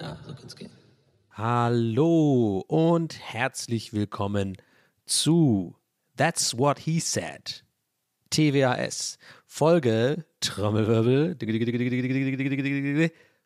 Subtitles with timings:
[0.00, 0.70] Ja, so kann's gehen.
[1.32, 4.56] Hallo und herzlich willkommen
[5.04, 5.76] zu
[6.16, 7.66] That's What He Said.
[8.30, 9.18] TWAS.
[9.44, 11.36] Folge Trommelwirbel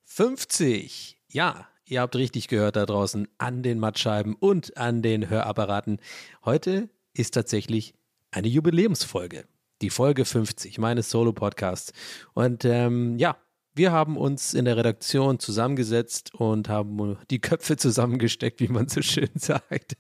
[0.05, 1.19] 50.
[1.27, 5.99] Ja, ihr habt richtig gehört da draußen an den Mattscheiben und an den Hörapparaten.
[6.45, 7.95] Heute ist tatsächlich
[8.37, 9.47] eine Jubiläumsfolge.
[9.83, 11.93] Die Folge 50 meines Solo-Podcasts.
[12.35, 13.37] Und ähm, ja,
[13.75, 19.03] wir haben uns in der Redaktion zusammengesetzt und haben die Köpfe zusammengesteckt, wie man so
[19.03, 19.97] schön sagt.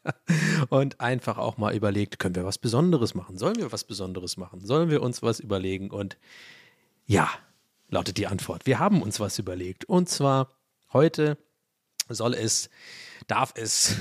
[0.69, 3.39] Und einfach auch mal überlegt, können wir was Besonderes machen?
[3.39, 4.65] Sollen wir was Besonderes machen?
[4.65, 5.91] Sollen wir uns was überlegen?
[5.91, 6.19] Und
[7.07, 7.29] ja,
[7.89, 8.67] lautet die Antwort.
[8.67, 9.87] Wir haben uns was überlegt.
[9.87, 10.51] Und zwar
[10.93, 11.39] heute
[12.09, 12.71] soll es,
[13.27, 13.97] darf es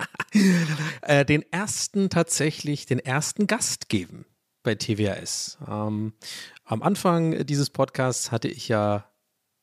[1.02, 4.26] äh, den ersten tatsächlich, den ersten Gast geben
[4.62, 5.58] bei TWAS.
[5.66, 6.12] Ähm,
[6.64, 9.10] am Anfang dieses Podcasts hatte ich ja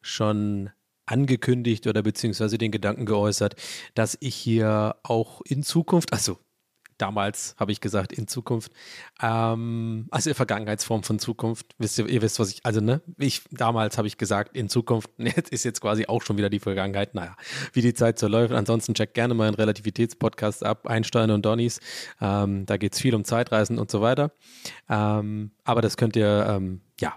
[0.01, 0.69] schon
[1.05, 3.55] angekündigt oder beziehungsweise den Gedanken geäußert,
[3.93, 6.39] dass ich hier auch in Zukunft, also
[7.03, 8.71] damals habe ich gesagt, in Zukunft,
[9.21, 13.41] ähm, also in Vergangenheitsform von Zukunft, wisst ihr, ihr wisst, was ich, also ne, ich,
[13.51, 17.13] damals habe ich gesagt, in Zukunft, jetzt ist jetzt quasi auch schon wieder die Vergangenheit,
[17.13, 17.35] naja,
[17.73, 18.53] wie die Zeit so läuft.
[18.53, 21.81] Ansonsten checkt gerne mal einen Relativitätspodcast ab, Einstein und Donnys,
[22.21, 24.31] ähm, da geht es viel um Zeitreisen und so weiter.
[24.89, 27.15] Ähm, aber das könnt ihr, ähm, ja,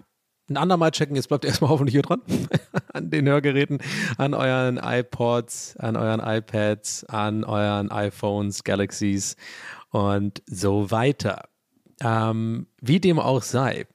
[0.49, 1.17] ein andermal checken.
[1.17, 2.23] Jetzt bleibt erstmal hoffentlich hier dran.
[2.93, 3.79] an den Hörgeräten,
[4.17, 9.37] an euren iPods, an euren iPads, an euren iPhones, Galaxies
[9.91, 11.49] und so weiter.
[12.01, 13.87] Ähm, wie dem auch sei.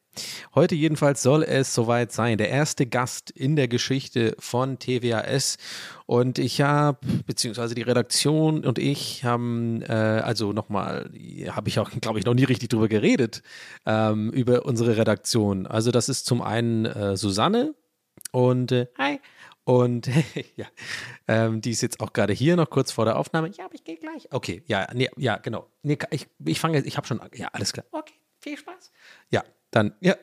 [0.55, 2.37] Heute jedenfalls soll es soweit sein.
[2.37, 5.57] Der erste Gast in der Geschichte von TWAS.
[6.05, 11.09] Und ich habe, beziehungsweise die Redaktion und ich haben, äh, also nochmal,
[11.49, 13.41] habe ich auch, glaube ich, noch nie richtig drüber geredet,
[13.85, 15.65] ähm, über unsere Redaktion.
[15.65, 17.73] Also das ist zum einen äh, Susanne
[18.31, 19.19] und äh, hi.
[19.71, 20.09] Und
[20.57, 20.65] ja,
[21.29, 23.51] ähm, die ist jetzt auch gerade hier noch kurz vor der Aufnahme.
[23.57, 24.27] Ja, aber ich gehe gleich.
[24.29, 25.65] Okay, ja, nee, ja, genau.
[25.81, 27.85] Nee, ich, ich fange jetzt, ich habe schon, ja, alles klar.
[27.93, 28.91] Okay, viel Spaß.
[29.29, 30.15] Ja, dann, ja,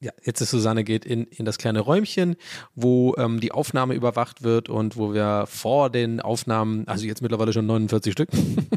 [0.00, 2.34] ja, jetzt ist Susanne geht in, in das kleine Räumchen,
[2.74, 7.52] wo ähm, die Aufnahme überwacht wird und wo wir vor den Aufnahmen, also jetzt mittlerweile
[7.52, 8.30] schon 49 Stück,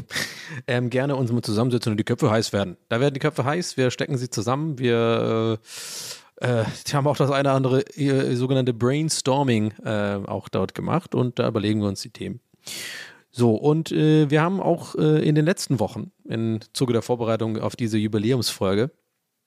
[0.68, 2.76] ähm, gerne uns mal zusammensetzen und die Köpfe heiß werden.
[2.88, 5.66] Da werden die Köpfe heiß, wir stecken sie zusammen, wir äh,
[6.40, 11.14] äh, die haben auch das eine oder andere äh, sogenannte Brainstorming äh, auch dort gemacht
[11.14, 12.40] und da überlegen wir uns die Themen.
[13.30, 17.58] So, und äh, wir haben auch äh, in den letzten Wochen im Zuge der Vorbereitung
[17.58, 18.90] auf diese Jubiläumsfolge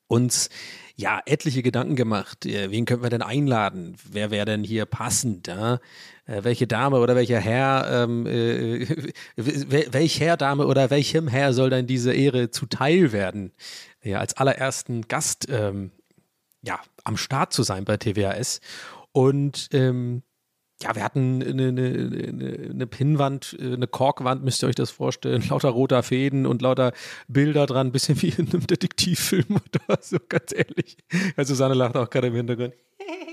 [0.08, 0.50] uns
[0.96, 2.46] ja etliche Gedanken gemacht.
[2.46, 3.98] Äh, wen könnten wir denn einladen?
[4.10, 5.48] Wer wäre denn hier passend?
[5.48, 5.80] Ja?
[6.26, 8.86] Äh, welche Dame oder welcher Herr, ähm, äh,
[9.36, 13.52] welch Herr, Dame oder welchem Herr soll denn diese Ehre zuteil werden?
[14.02, 15.92] Ja, als allerersten Gast ähm,
[16.64, 18.62] ja, am Start zu sein bei TWAS.
[19.12, 20.24] Und ähm,
[20.82, 25.70] ja, wir hatten eine, eine, eine, Pinnwand, eine Korkwand, müsst ihr euch das vorstellen, lauter
[25.70, 26.94] roter Fäden und lauter
[27.28, 30.98] Bilder dran, ein bisschen wie in einem Detektivfilm oder so, ganz ehrlich.
[31.38, 32.74] Ja, Susanne lacht auch gerade im Hintergrund.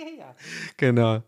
[0.76, 1.22] genau.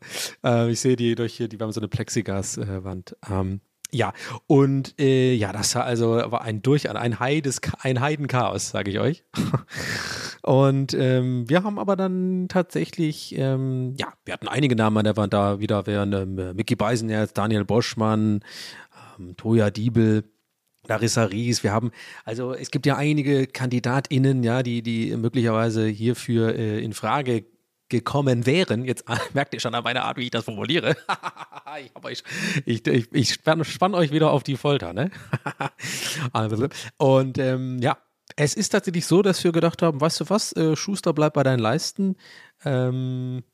[0.44, 3.16] Äh, ich sehe die durch hier, die haben so eine Plexigaswand.
[3.30, 3.60] Ähm,
[3.94, 4.14] Ja,
[4.46, 8.98] und äh, ja, das war also war ein durch ein Heides, ein Heidenchaos, sage ich
[8.98, 9.24] euch.
[10.42, 15.18] und ähm, wir haben aber dann tatsächlich, ähm, ja, wir hatten einige Namen an der
[15.18, 18.40] Wand da wieder, wären ähm, Mickey Beisenherz, Daniel Boschmann,
[19.18, 20.24] ähm, Toja Diebel.
[20.88, 21.92] Larissa Ries, wir haben,
[22.24, 27.44] also es gibt ja einige KandidatInnen, ja, die, die möglicherweise hierfür äh, in Frage
[27.92, 28.84] gekommen wären.
[28.84, 29.04] Jetzt
[29.34, 30.96] merkt ihr schon an meiner Art, wie ich das formuliere.
[31.80, 32.22] ich, euch,
[32.64, 35.10] ich, ich, ich spann, euch wieder auf die Folter, ne?
[36.96, 37.98] Und ähm, ja,
[38.34, 41.42] es ist tatsächlich so, dass wir gedacht haben, weißt du was, äh, Schuster, bleib bei
[41.42, 42.16] deinen Leisten.
[42.64, 43.44] Ähm,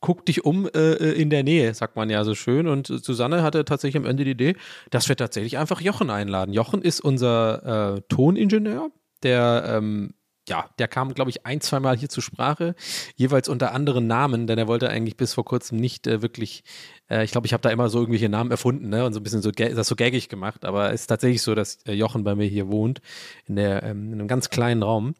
[0.00, 2.68] guck dich um äh, äh in der Nähe, sagt man ja so schön.
[2.68, 4.56] Und Susanne hatte tatsächlich am Ende die Idee,
[4.90, 6.52] dass wir tatsächlich einfach Jochen einladen.
[6.52, 8.90] Jochen ist unser äh, Toningenieur,
[9.22, 10.12] der ähm,
[10.48, 12.74] ja, der kam, glaube ich, ein, zwei Mal hier zur Sprache,
[13.16, 16.64] jeweils unter anderen Namen, denn er wollte eigentlich bis vor kurzem nicht äh, wirklich,
[17.08, 19.22] äh, ich glaube, ich habe da immer so irgendwelche Namen erfunden ne, und so ein
[19.22, 22.34] bisschen so, das so gaggig gemacht, aber es ist tatsächlich so, dass äh, Jochen bei
[22.34, 23.00] mir hier wohnt,
[23.46, 25.14] in, der, ähm, in einem ganz kleinen Raum.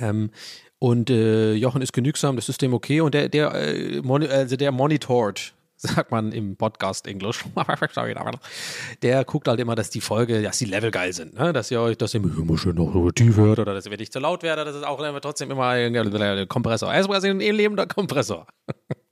[0.00, 0.30] Ähm,
[0.78, 4.72] und äh, Jochen ist genügsam, das ist dem okay und der, der, äh, also der
[4.72, 7.44] monitort sagt man im Podcast Englisch.
[9.02, 11.52] der guckt halt immer, dass die Folge, dass die Level geil sind, ne?
[11.52, 14.42] dass ihr euch das immer schön noch tief hört oder dass ihr nicht zu laut
[14.42, 14.66] werdet.
[14.66, 16.92] Das ist auch immer trotzdem immer ein Kompressor.
[16.92, 18.46] Er ist quasi ein lebender Kompressor.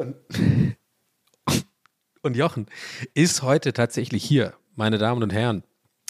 [0.00, 0.16] Und,
[2.22, 2.66] und Jochen
[3.12, 5.62] ist heute tatsächlich hier, meine Damen und Herren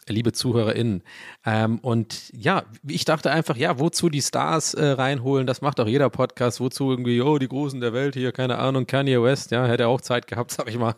[0.08, 1.02] liebe ZuhörerInnen.
[1.44, 5.86] Ähm, und ja, ich dachte einfach, ja, wozu die Stars äh, reinholen, das macht auch
[5.86, 6.60] jeder Podcast.
[6.60, 10.00] Wozu irgendwie, oh, die Großen der Welt hier, keine Ahnung, Kanye West, ja, hätte auch
[10.00, 10.94] Zeit gehabt, sag ich mal.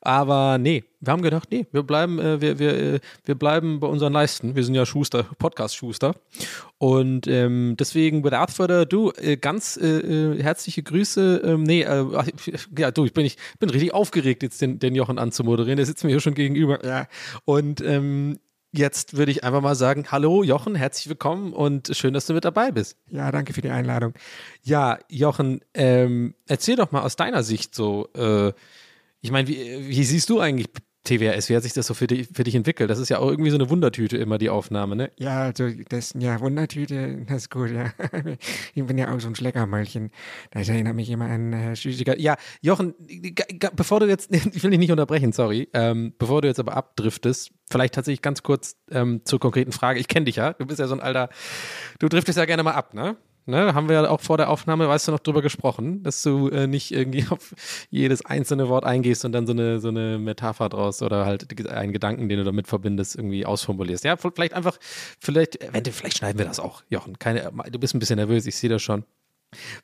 [0.00, 3.86] Aber nee, wir haben gedacht, nee, wir bleiben, äh, wir, wir, äh, wir bleiben bei
[3.86, 4.56] unseren Leisten.
[4.56, 6.16] Wir sind ja Schuster, Podcast-Schuster.
[6.78, 11.42] Und ähm, deswegen, without further ado, äh, ganz äh, äh herzliche Grüße.
[11.44, 12.04] Ähm, nee, äh,
[12.76, 15.76] ja, du, ich bin, ich bin richtig aufgeregt, jetzt den, den Jochen anzumoderieren.
[15.76, 16.84] Der sitzt mir hier schon gegenüber.
[16.84, 17.06] Ja.
[17.44, 18.38] Und ähm,
[18.72, 22.44] jetzt würde ich einfach mal sagen, hallo Jochen, herzlich willkommen und schön, dass du mit
[22.44, 22.96] dabei bist.
[23.10, 24.12] Ja, danke für die Einladung.
[24.62, 28.08] Ja, Jochen, ähm, erzähl doch mal aus deiner Sicht so,
[29.26, 30.68] ich meine, wie, wie, siehst du eigentlich
[31.06, 32.90] TWRS, wie hat sich das so für dich, für dich entwickelt?
[32.90, 35.10] Das ist ja auch irgendwie so eine Wundertüte immer, die Aufnahme, ne?
[35.16, 37.92] Ja, also das, ja, Wundertüte, das ist gut, ja.
[38.74, 40.10] Ich bin ja auch so ein Schleckermäulchen.
[40.50, 42.20] Das erinnert mich immer an äh, Süßigkeit.
[42.20, 42.94] Ja, Jochen,
[43.74, 47.52] bevor du jetzt, ich will dich nicht unterbrechen, sorry, ähm, bevor du jetzt aber abdriftest,
[47.70, 50.00] vielleicht tatsächlich ganz kurz ähm, zur konkreten Frage.
[50.00, 51.30] Ich kenne dich ja, du bist ja so ein alter,
[51.98, 53.16] du driftest ja gerne mal ab, ne?
[53.48, 56.48] Ne, haben wir ja auch vor der Aufnahme, weißt du, noch drüber gesprochen, dass du
[56.48, 57.54] äh, nicht irgendwie auf
[57.90, 61.92] jedes einzelne Wort eingehst und dann so eine, so eine Metapher draus oder halt einen
[61.92, 64.02] Gedanken, den du damit verbindest, irgendwie ausformulierst.
[64.02, 64.78] Ja, vielleicht einfach,
[65.20, 65.60] vielleicht,
[65.92, 67.20] vielleicht schneiden wir das auch, Jochen.
[67.20, 69.04] Keine, du bist ein bisschen nervös, ich sehe das schon.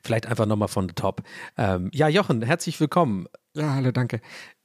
[0.03, 1.23] Vielleicht einfach nochmal von the top.
[1.57, 3.27] Ähm, ja, Jochen, herzlich willkommen.
[3.55, 4.19] Ja, hallo, danke.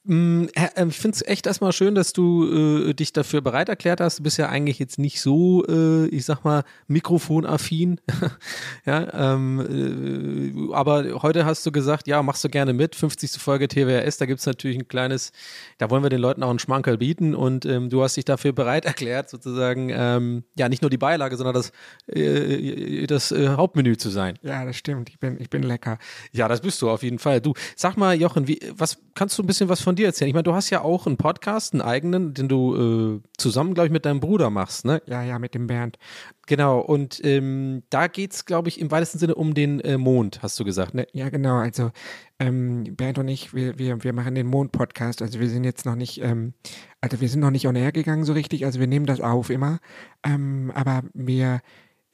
[0.08, 4.00] Mm, ähm, ich finde es echt erstmal schön, dass du äh, dich dafür bereit erklärt
[4.00, 4.20] hast.
[4.20, 8.00] Du bist ja eigentlich jetzt nicht so, äh, ich sag mal, mikrofonaffin.
[8.86, 12.94] ja, ähm, äh, aber heute hast du gesagt, ja, machst du gerne mit.
[12.94, 13.32] 50.
[13.32, 15.30] Folge TWRS, da gibt es natürlich ein kleines,
[15.76, 18.54] da wollen wir den Leuten auch einen Schmankerl bieten und ähm, du hast dich dafür
[18.54, 21.70] bereit erklärt, sozusagen, ähm, ja, nicht nur die Beilage, sondern das,
[22.06, 24.38] äh, das äh, Hauptmenü zu sein.
[24.40, 25.10] Ja, das stimmt.
[25.10, 25.98] Ich bin, ich bin lecker.
[26.32, 27.42] Ja, das bist du auf jeden Fall.
[27.42, 30.28] Du, sag mal, Jochen, wie, was kannst du ein bisschen was von dir erzählen?
[30.28, 33.88] Ich meine, du hast ja auch einen Podcast, einen eigenen, den du äh, zusammen, glaube
[33.88, 35.02] ich, mit deinem Bruder machst, ne?
[35.06, 35.98] Ja, ja, mit dem Bernd.
[36.46, 40.42] Genau, und ähm, da geht es, glaube ich, im weitesten Sinne um den äh, Mond,
[40.42, 41.06] hast du gesagt, ne?
[41.12, 41.56] Ja, genau.
[41.56, 41.90] Also
[42.38, 45.20] ähm, Bernd und ich, wir, wir, wir machen den Mond-Podcast.
[45.20, 46.54] Also wir sind jetzt noch nicht, ähm,
[47.00, 48.64] also wir sind noch nicht on air gegangen so richtig.
[48.64, 49.78] Also wir nehmen das auf immer.
[50.24, 51.60] Ähm, aber wir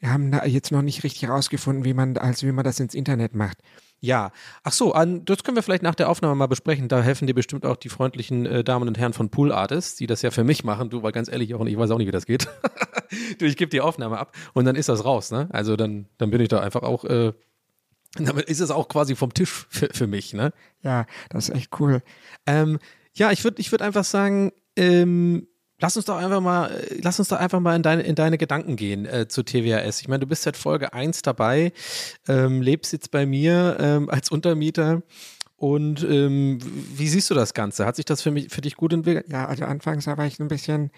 [0.03, 3.35] haben da jetzt noch nicht richtig herausgefunden, wie man, also wie man das ins Internet
[3.35, 3.59] macht.
[4.05, 4.33] Ja,
[4.65, 6.89] ach so, an, das können wir vielleicht nach der Aufnahme mal besprechen.
[6.89, 10.07] Da helfen dir bestimmt auch die freundlichen äh, Damen und Herren von Pool Artists, die
[10.07, 10.91] das ja für mich machen.
[10.91, 12.47] Du, weil ganz ehrlich, auch ich weiß auch nicht, wie das geht.
[13.39, 15.49] du, ich gebe die Aufnahme ab und dann ist das raus, ne?
[15.53, 17.33] Also dann, dann bin ich da einfach auch, äh,
[18.17, 20.53] damit ist es auch quasi vom Tisch für, für mich, ne?
[20.83, 22.03] Ja, das ist echt cool.
[22.45, 22.81] Ähm,
[23.15, 25.47] ja, ich würde ich würd einfach sagen, ähm,
[25.81, 28.39] Lass uns doch einfach mal, äh, lass uns doch einfach mal in deine, in deine
[28.39, 30.01] Gedanken gehen äh, zu TWAS.
[30.01, 31.73] Ich meine, du bist seit Folge 1 dabei,
[32.29, 35.03] ähm, lebst jetzt bei mir ähm, als Untermieter.
[35.57, 36.59] Und ähm,
[36.97, 37.87] wie siehst du das Ganze?
[37.87, 39.27] Hat sich das für mich für dich gut entwickelt?
[39.31, 40.91] Ja, also anfangs war ich ein bisschen,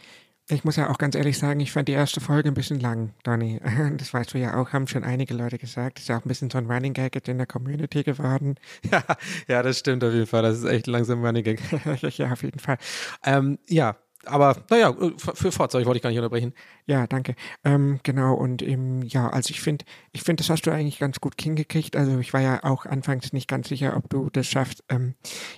[0.48, 3.12] ich muss ja auch ganz ehrlich sagen, ich fand die erste Folge ein bisschen lang,
[3.22, 3.60] Donny.
[3.96, 5.98] Das weißt du ja auch, haben schon einige Leute gesagt.
[5.98, 8.56] Das ist ja auch ein bisschen so ein Running Gag in der Community geworden.
[8.90, 9.02] Ja,
[9.48, 10.42] ja, das stimmt auf jeden Fall.
[10.42, 11.60] Das ist echt langsam Running Gag.
[12.18, 12.78] ja, auf jeden Fall.
[13.24, 16.52] Ähm, ja, aber naja, für Fahrzeug wollte ich gar nicht unterbrechen.
[16.86, 17.34] Ja, danke.
[17.64, 21.20] Ähm, genau, und ähm, ja, also ich finde, ich finde, das hast du eigentlich ganz
[21.20, 21.96] gut hingekriegt.
[21.96, 24.84] Also ich war ja auch anfangs nicht ganz sicher, ob du das schaffst.
[24.88, 25.14] Ähm,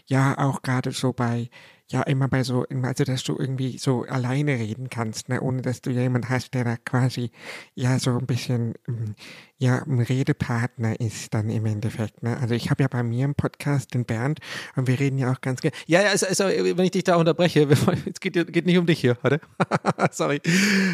[0.06, 1.50] ja, auch gerade so bei
[1.90, 5.80] ja immer bei so, also dass du irgendwie so alleine reden kannst, ne, ohne dass
[5.80, 7.30] du jemand hast, der da quasi
[7.74, 9.14] ja so ein bisschen ähm,
[9.58, 12.22] ja ein Redepartner ist dann im Endeffekt.
[12.22, 12.36] Ne?
[12.38, 14.38] Also ich habe ja bei mir im Podcast den Bernd
[14.76, 15.76] und wir reden ja auch ganz gerne.
[15.86, 17.68] Ja, ja, also, also, wenn ich dich da unterbreche,
[18.12, 19.40] es geht, geht nicht um dich hier, oder?
[20.12, 20.40] sorry,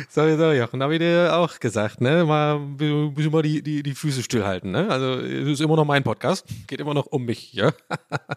[0.08, 2.24] sorry, sorry, Jochen, habe ich dir auch gesagt, ne?
[2.24, 4.88] Mal bisschen mal die, die, die Füße stillhalten, ne?
[4.88, 7.72] Also es ist immer noch mein Podcast, geht immer noch um mich, ja?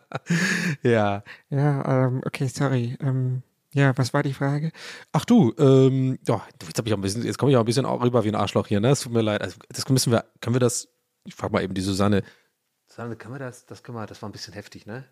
[0.84, 1.24] ja.
[1.50, 2.98] Ja, ähm, okay, sorry.
[3.02, 3.44] Ähm,
[3.74, 4.72] ja, was war die Frage?
[5.12, 7.86] Ach du, ähm, ja, jetzt ich auch ein bisschen, jetzt komme ich auch ein bisschen
[7.86, 8.92] rüber wie ein Arschloch hier, ne?
[8.92, 9.42] Es tut mir leid.
[9.42, 10.88] Also, das müssen wir, können wir das,
[11.26, 12.24] ich frage mal eben die Susanne.
[12.88, 15.06] Susanne, können wir das, das können wir, das war ein bisschen heftig, ne?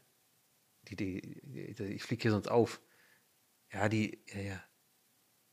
[0.83, 2.79] Die, die, die ich fliege hier sonst auf.
[3.74, 4.63] Ja, die, ja, ja.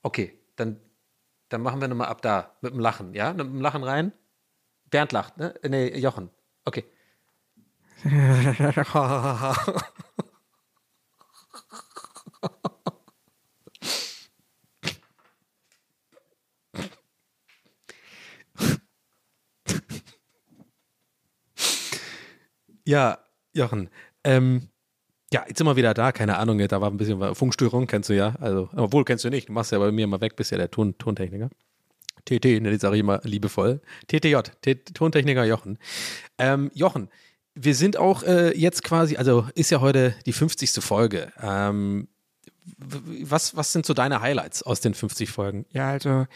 [0.02, 0.80] Okay, dann,
[1.48, 3.32] dann machen wir nochmal ab da, mit dem Lachen, ja?
[3.32, 4.12] Mit dem Lachen rein.
[4.90, 5.54] Bernd lacht, ne?
[5.68, 6.30] Nee, Jochen.
[6.64, 6.84] Okay.
[22.84, 23.18] Ja,
[23.52, 23.90] Jochen.
[24.24, 24.68] Ähm,
[25.32, 26.12] ja, jetzt sind wir wieder da.
[26.12, 28.34] Keine Ahnung, da war ein bisschen Funkstörung, kennst du ja.
[28.40, 29.48] Also, obwohl kennst du nicht.
[29.48, 31.48] Du machst ja bei mir immer weg, bist ja der Ton, Tontechniker.
[32.24, 33.80] TT, ne, die sage ich immer liebevoll.
[34.06, 35.78] TTJ, T Tontechniker Jochen.
[36.38, 37.08] Ähm, Jochen,
[37.54, 40.70] wir sind auch äh, jetzt quasi, also ist ja heute die 50.
[40.84, 41.32] Folge.
[41.40, 42.08] Ähm,
[42.76, 45.66] was, was sind so deine Highlights aus den 50 Folgen?
[45.72, 46.26] Ja, also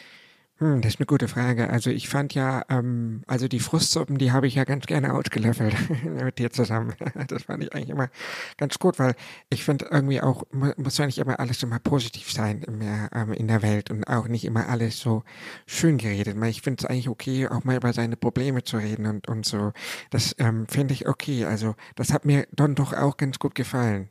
[0.59, 1.69] hm, das ist eine gute Frage.
[1.69, 5.75] Also ich fand ja, ähm, also die Frustsuppen, die habe ich ja ganz gerne ausgelöffelt
[6.05, 6.95] mit dir zusammen.
[7.29, 8.09] Das fand ich eigentlich immer
[8.57, 9.15] ganz gut, weil
[9.51, 13.49] ich finde irgendwie auch, muss ja nicht immer alles immer positiv sein mehr, ähm, in
[13.49, 15.25] der Welt und auch nicht immer alles so
[15.67, 16.37] schön geredet.
[16.45, 19.73] Ich finde es eigentlich okay, auch mal über seine Probleme zu reden und, und so.
[20.11, 21.45] Das ähm, finde ich okay.
[21.45, 24.09] Also das hat mir dann doch auch ganz gut gefallen.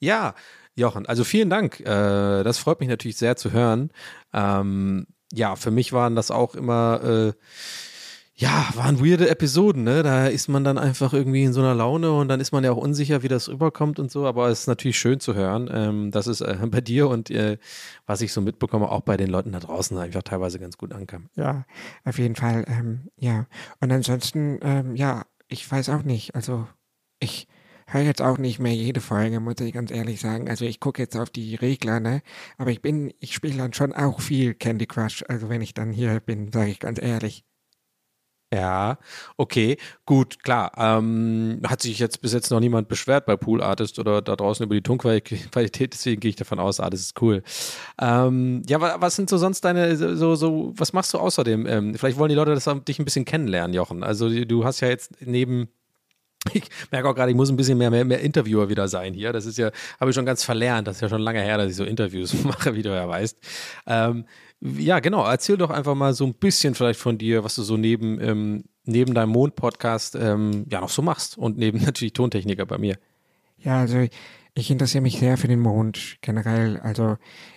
[0.00, 0.34] Ja,
[0.74, 1.80] Jochen, also vielen Dank.
[1.80, 3.90] Äh, das freut mich natürlich sehr zu hören.
[4.32, 7.32] Ähm, ja, für mich waren das auch immer, äh,
[8.34, 10.02] ja, waren weirde Episoden, ne?
[10.02, 12.72] Da ist man dann einfach irgendwie in so einer Laune und dann ist man ja
[12.72, 16.10] auch unsicher, wie das rüberkommt und so, aber es ist natürlich schön zu hören, ähm,
[16.10, 17.58] dass es äh, bei dir und äh,
[18.06, 21.28] was ich so mitbekomme, auch bei den Leuten da draußen einfach teilweise ganz gut ankam.
[21.36, 21.64] Ja,
[22.04, 23.46] auf jeden Fall, ähm, ja.
[23.80, 26.66] Und ansonsten, ähm, ja, ich weiß auch nicht, also
[27.20, 27.46] ich,
[27.92, 30.48] höre jetzt auch nicht mehr jede Folge, muss ich ganz ehrlich sagen.
[30.48, 32.22] Also ich gucke jetzt auf die Regler, ne?
[32.58, 35.24] Aber ich bin, ich spiele dann schon auch viel Candy Crush.
[35.28, 37.44] Also wenn ich dann hier bin, sage ich ganz ehrlich.
[38.52, 38.98] Ja,
[39.38, 40.72] okay, gut, klar.
[40.76, 44.64] Ähm, hat sich jetzt bis jetzt noch niemand beschwert bei Pool Artist oder da draußen
[44.64, 47.42] über die Tonqualität, deswegen gehe ich davon aus, ah, ist cool.
[47.98, 51.66] Ähm, ja, was sind so sonst deine, so, so, was machst du außerdem?
[51.66, 54.02] Ähm, vielleicht wollen die Leute das dich ein bisschen kennenlernen, Jochen.
[54.02, 55.68] Also du hast ja jetzt neben
[56.52, 59.32] ich merke auch gerade, ich muss ein bisschen mehr, mehr, mehr Interviewer wieder sein hier.
[59.32, 59.70] Das ist ja,
[60.00, 60.88] habe ich schon ganz verlernt.
[60.88, 63.38] Das ist ja schon lange her, dass ich so Interviews mache, wie du ja weißt.
[63.86, 64.24] Ähm,
[64.60, 65.24] ja, genau.
[65.24, 68.64] Erzähl doch einfach mal so ein bisschen vielleicht von dir, was du so neben, ähm,
[68.84, 72.98] neben deinem Mond-Podcast ähm, ja noch so machst und neben natürlich Tontechniker bei mir.
[73.58, 74.06] Ja, also
[74.54, 76.78] ich interessiere mich sehr für den Mond generell.
[76.80, 77.16] Also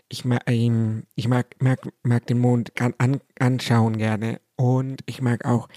[0.09, 5.45] ich mag ihn, ich mag, mag, mag den Mond an, anschauen gerne und ich mag
[5.45, 5.67] auch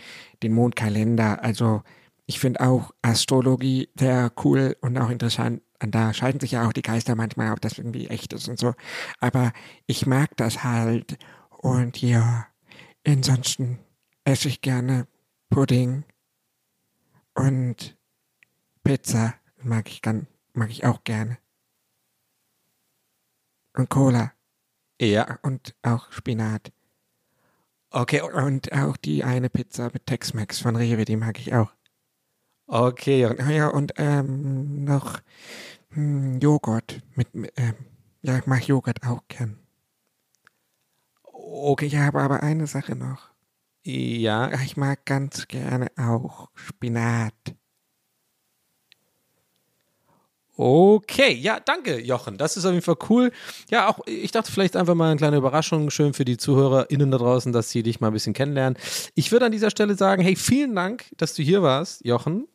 [0.42, 1.42] den Mondkalender.
[1.42, 1.82] Also
[2.28, 5.62] ich finde auch Astrologie sehr cool und auch interessant.
[5.82, 8.58] Und da scheiden sich ja auch die Geister manchmal, ob das irgendwie echt ist und
[8.58, 8.74] so.
[9.18, 9.52] Aber
[9.86, 11.16] ich mag das halt.
[11.48, 12.46] Und ja,
[13.06, 13.78] ansonsten
[14.24, 15.06] esse ich gerne
[15.48, 16.04] Pudding
[17.32, 17.96] und
[18.84, 21.38] Pizza mag ich dann, mag ich auch gerne.
[23.74, 24.32] Und Cola.
[25.00, 25.38] Ja.
[25.40, 26.72] Und auch Spinat.
[27.88, 28.20] Okay.
[28.20, 31.77] Und auch die eine Pizza mit Tex-Mex von Rewe, die mag ich auch.
[32.68, 33.20] Okay.
[33.20, 35.20] Ja, ja und ähm, noch
[35.90, 37.74] hm, Joghurt mit, ähm,
[38.20, 39.58] ja, ich mag Joghurt auch gern.
[41.22, 43.30] Okay, ich habe aber eine Sache noch.
[43.82, 44.52] Ja.
[44.62, 47.32] Ich mag ganz gerne auch Spinat.
[50.58, 52.36] Okay, ja, danke, Jochen.
[52.36, 53.32] Das ist auf jeden Fall cool.
[53.70, 57.16] Ja, auch ich dachte vielleicht einfach mal eine kleine Überraschung, schön für die ZuhörerInnen da
[57.16, 58.76] draußen, dass sie dich mal ein bisschen kennenlernen.
[59.14, 62.46] Ich würde an dieser Stelle sagen, hey, vielen Dank, dass du hier warst, Jochen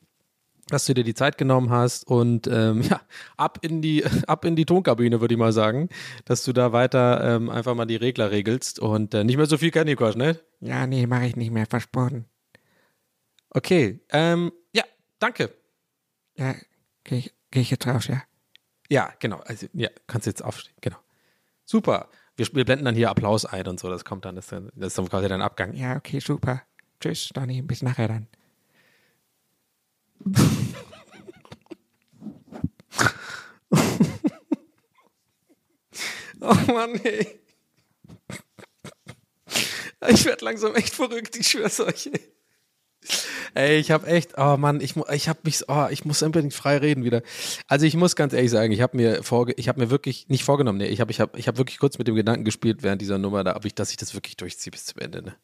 [0.74, 3.00] dass du dir die Zeit genommen hast und ähm, ja,
[3.38, 5.90] ab in die, ab in die Tonkabine, würde ich mal sagen,
[6.26, 9.58] dass du da weiter ähm, einfach mal die Regler regelst und äh, nicht mehr so
[9.58, 10.40] viel Candy Crush, ne?
[10.60, 12.26] Ja, nee, mache ich nicht mehr, versprochen.
[13.52, 14.84] Okay, ähm, ja,
[15.20, 15.54] danke.
[16.36, 16.56] Ja,
[17.04, 18.24] gehe ich, geh ich jetzt raus, ja?
[18.90, 19.42] Ja, genau.
[19.46, 20.98] Also, ja, kannst jetzt aufstehen, genau.
[21.66, 22.10] Super.
[22.36, 24.98] Wir, wir blenden dann hier Applaus ein und so, das kommt dann, das, das ist
[24.98, 25.74] dann quasi dein Abgang.
[25.76, 26.64] Ja, okay, super.
[27.00, 28.28] Tschüss, Donny, bis nachher dann.
[36.46, 37.40] Oh Mann, ey.
[40.10, 42.12] Ich werde langsam echt verrückt, ich schwör's euch.
[43.54, 46.78] Ey, ich habe echt, oh Mann, ich, ich habe mich, oh, ich muss unbedingt frei
[46.78, 47.22] reden wieder.
[47.68, 50.44] Also ich muss ganz ehrlich sagen, ich habe mir vorge ich habe mir wirklich nicht
[50.44, 53.02] vorgenommen, nee, ich habe ich hab, ich hab wirklich kurz mit dem Gedanken gespielt während
[53.02, 55.22] dieser Nummer, da, ob ich, dass ich das wirklich durchziehe bis zum Ende.
[55.22, 55.36] Ne?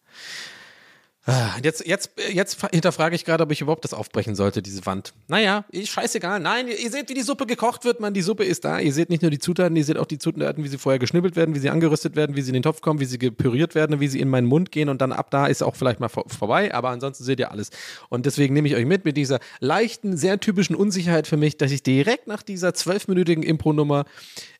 [1.29, 5.13] Ah, Jetzt, jetzt, jetzt hinterfrage ich gerade, ob ich überhaupt das aufbrechen sollte, diese Wand.
[5.27, 6.39] Naja, scheißegal.
[6.39, 8.13] Nein, ihr seht, wie die Suppe gekocht wird, man.
[8.13, 8.79] Die Suppe ist da.
[8.79, 11.35] Ihr seht nicht nur die Zutaten, ihr seht auch die Zutaten, wie sie vorher geschnibbelt
[11.35, 13.99] werden, wie sie angerüstet werden, wie sie in den Topf kommen, wie sie gepüriert werden,
[13.99, 16.25] wie sie in meinen Mund gehen und dann ab da ist auch vielleicht mal vor,
[16.27, 16.73] vorbei.
[16.73, 17.69] Aber ansonsten seht ihr alles.
[18.09, 21.71] Und deswegen nehme ich euch mit mit dieser leichten, sehr typischen Unsicherheit für mich, dass
[21.71, 24.05] ich direkt nach dieser zwölfminütigen Impro-Nummer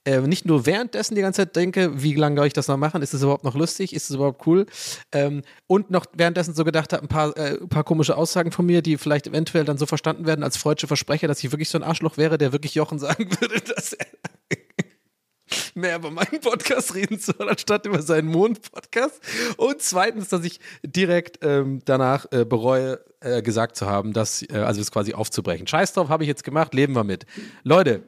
[0.10, 3.04] äh, nicht nur währenddessen die ganze Zeit denke, wie lange soll ich das noch machen?
[3.04, 3.94] Ist es überhaupt noch lustig?
[3.94, 4.66] Ist es überhaupt cool?
[5.12, 8.66] Ähm, und noch währenddessen so gedacht habe, ein paar, äh, ein paar komische Aussagen von
[8.66, 11.78] mir, die vielleicht eventuell dann so verstanden werden als freudsche Versprecher, dass ich wirklich so
[11.78, 14.08] ein Arschloch wäre, der wirklich Jochen sagen würde, dass er
[15.76, 19.22] mehr über meinen Podcast reden soll, anstatt über seinen Mond-Podcast.
[19.58, 24.58] Und zweitens, dass ich direkt ähm, danach äh, bereue, äh, gesagt zu haben, dass, äh,
[24.58, 25.68] also es quasi aufzubrechen.
[25.68, 27.28] Scheiß drauf, habe ich jetzt gemacht, leben wir mit.
[27.64, 28.04] Leute,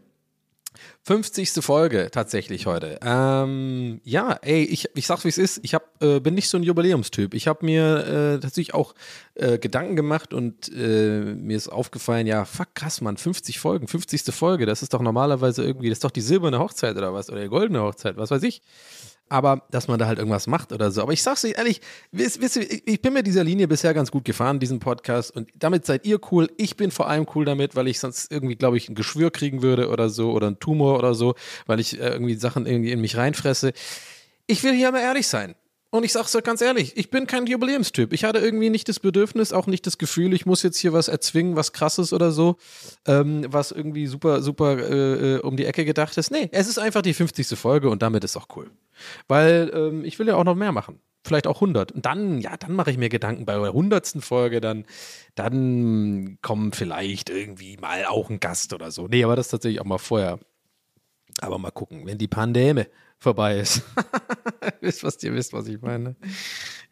[1.03, 1.51] 50.
[1.63, 2.99] Folge tatsächlich heute.
[3.03, 5.59] Ähm, ja, ey, ich, ich sag's wie es ist.
[5.63, 7.33] Ich hab, äh, bin nicht so ein Jubiläumstyp.
[7.33, 8.93] Ich habe mir äh, tatsächlich auch
[9.35, 14.23] äh, Gedanken gemacht und äh, mir ist aufgefallen, ja, fuck, krass, Mann, 50 Folgen, 50.
[14.33, 17.41] Folge, das ist doch normalerweise irgendwie, das ist doch die silberne Hochzeit oder was, oder
[17.41, 18.61] die goldene Hochzeit, was weiß ich
[19.31, 21.01] aber dass man da halt irgendwas macht oder so.
[21.01, 21.79] Aber ich sag's euch ehrlich,
[22.11, 25.85] wisst, wisst, ich bin mit dieser Linie bisher ganz gut gefahren, diesen Podcast, und damit
[25.85, 26.49] seid ihr cool.
[26.57, 29.61] Ich bin vor allem cool damit, weil ich sonst irgendwie, glaube ich, ein Geschwür kriegen
[29.61, 31.35] würde oder so oder ein Tumor oder so,
[31.65, 33.71] weil ich äh, irgendwie Sachen irgendwie in mich reinfresse.
[34.47, 35.55] Ich will hier aber ehrlich sein.
[35.91, 38.13] Und ich sag's euch ganz ehrlich, ich bin kein Jubiläumstyp.
[38.13, 41.09] Ich hatte irgendwie nicht das Bedürfnis, auch nicht das Gefühl, ich muss jetzt hier was
[41.09, 42.55] erzwingen, was krasses oder so,
[43.05, 46.31] ähm, was irgendwie super, super äh, äh um die Ecke gedacht ist.
[46.31, 47.59] Nee, es ist einfach die 50.
[47.59, 48.71] Folge und damit ist auch cool.
[49.27, 51.01] Weil ähm, ich will ja auch noch mehr machen.
[51.23, 51.91] Vielleicht auch 100.
[51.91, 54.17] Und dann, ja, dann mache ich mir Gedanken bei der 100.
[54.21, 54.85] Folge, dann,
[55.35, 59.07] dann kommen vielleicht irgendwie mal auch ein Gast oder so.
[59.07, 60.39] Nee, aber das tatsächlich auch mal vorher.
[61.39, 62.85] Aber mal gucken, wenn die Pandemie
[63.21, 63.83] vorbei ist.
[64.81, 66.15] wisst, was ihr wisst, was ich meine.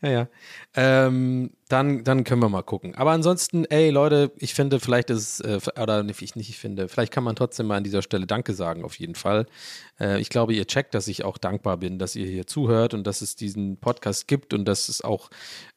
[0.01, 0.27] Ja, ja.
[0.75, 2.95] Ähm, dann, dann können wir mal gucken.
[2.95, 6.87] Aber ansonsten, ey, Leute, ich finde, vielleicht ist es, äh, oder ich nicht, ich finde,
[6.87, 9.47] vielleicht kann man trotzdem mal an dieser Stelle Danke sagen, auf jeden Fall.
[9.99, 13.05] Äh, ich glaube, ihr checkt, dass ich auch dankbar bin, dass ihr hier zuhört und
[13.05, 15.29] dass es diesen Podcast gibt und dass es auch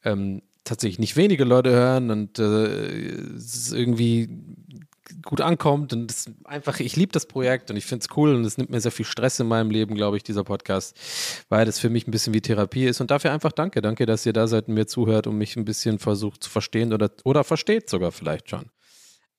[0.05, 4.29] ähm, tatsächlich nicht wenige Leute hören und äh, es ist irgendwie
[5.23, 8.45] gut ankommt und das einfach, ich liebe das Projekt und ich finde es cool und
[8.45, 10.97] es nimmt mir sehr viel Stress in meinem Leben, glaube ich, dieser Podcast,
[11.49, 13.83] weil das für mich ein bisschen wie Therapie ist und dafür einfach danke.
[13.83, 16.93] Danke, dass ihr da seid und mir zuhört und mich ein bisschen versucht zu verstehen
[16.93, 18.71] oder, oder versteht sogar vielleicht schon.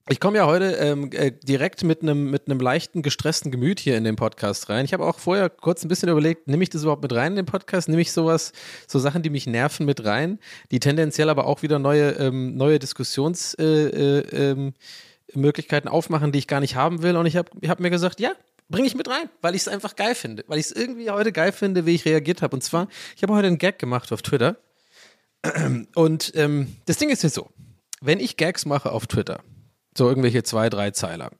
[0.10, 4.04] Ich komme ja heute ähm, äh, direkt mit einem mit leichten gestressten Gemüt hier in
[4.04, 4.84] den Podcast rein.
[4.84, 7.36] Ich habe auch vorher kurz ein bisschen überlegt, nehme ich das überhaupt mit rein in
[7.38, 7.88] den Podcast?
[7.88, 8.52] Nehme ich sowas,
[8.86, 10.40] so Sachen, die mich nerven, mit rein,
[10.72, 14.74] die tendenziell aber auch wieder neue ähm, neue Diskussions äh, äh, ähm,
[15.36, 17.16] Möglichkeiten aufmachen, die ich gar nicht haben will.
[17.16, 18.32] Und ich habe hab mir gesagt, ja,
[18.70, 20.44] bringe ich mit rein, weil ich es einfach geil finde.
[20.48, 22.56] Weil ich es irgendwie heute geil finde, wie ich reagiert habe.
[22.56, 24.58] Und zwar, ich habe heute einen Gag gemacht auf Twitter.
[25.96, 27.50] Und ähm, das Ding ist jetzt so,
[28.02, 29.42] wenn ich Gags mache auf Twitter,
[29.98, 31.32] so irgendwelche zwei, drei Zeiler,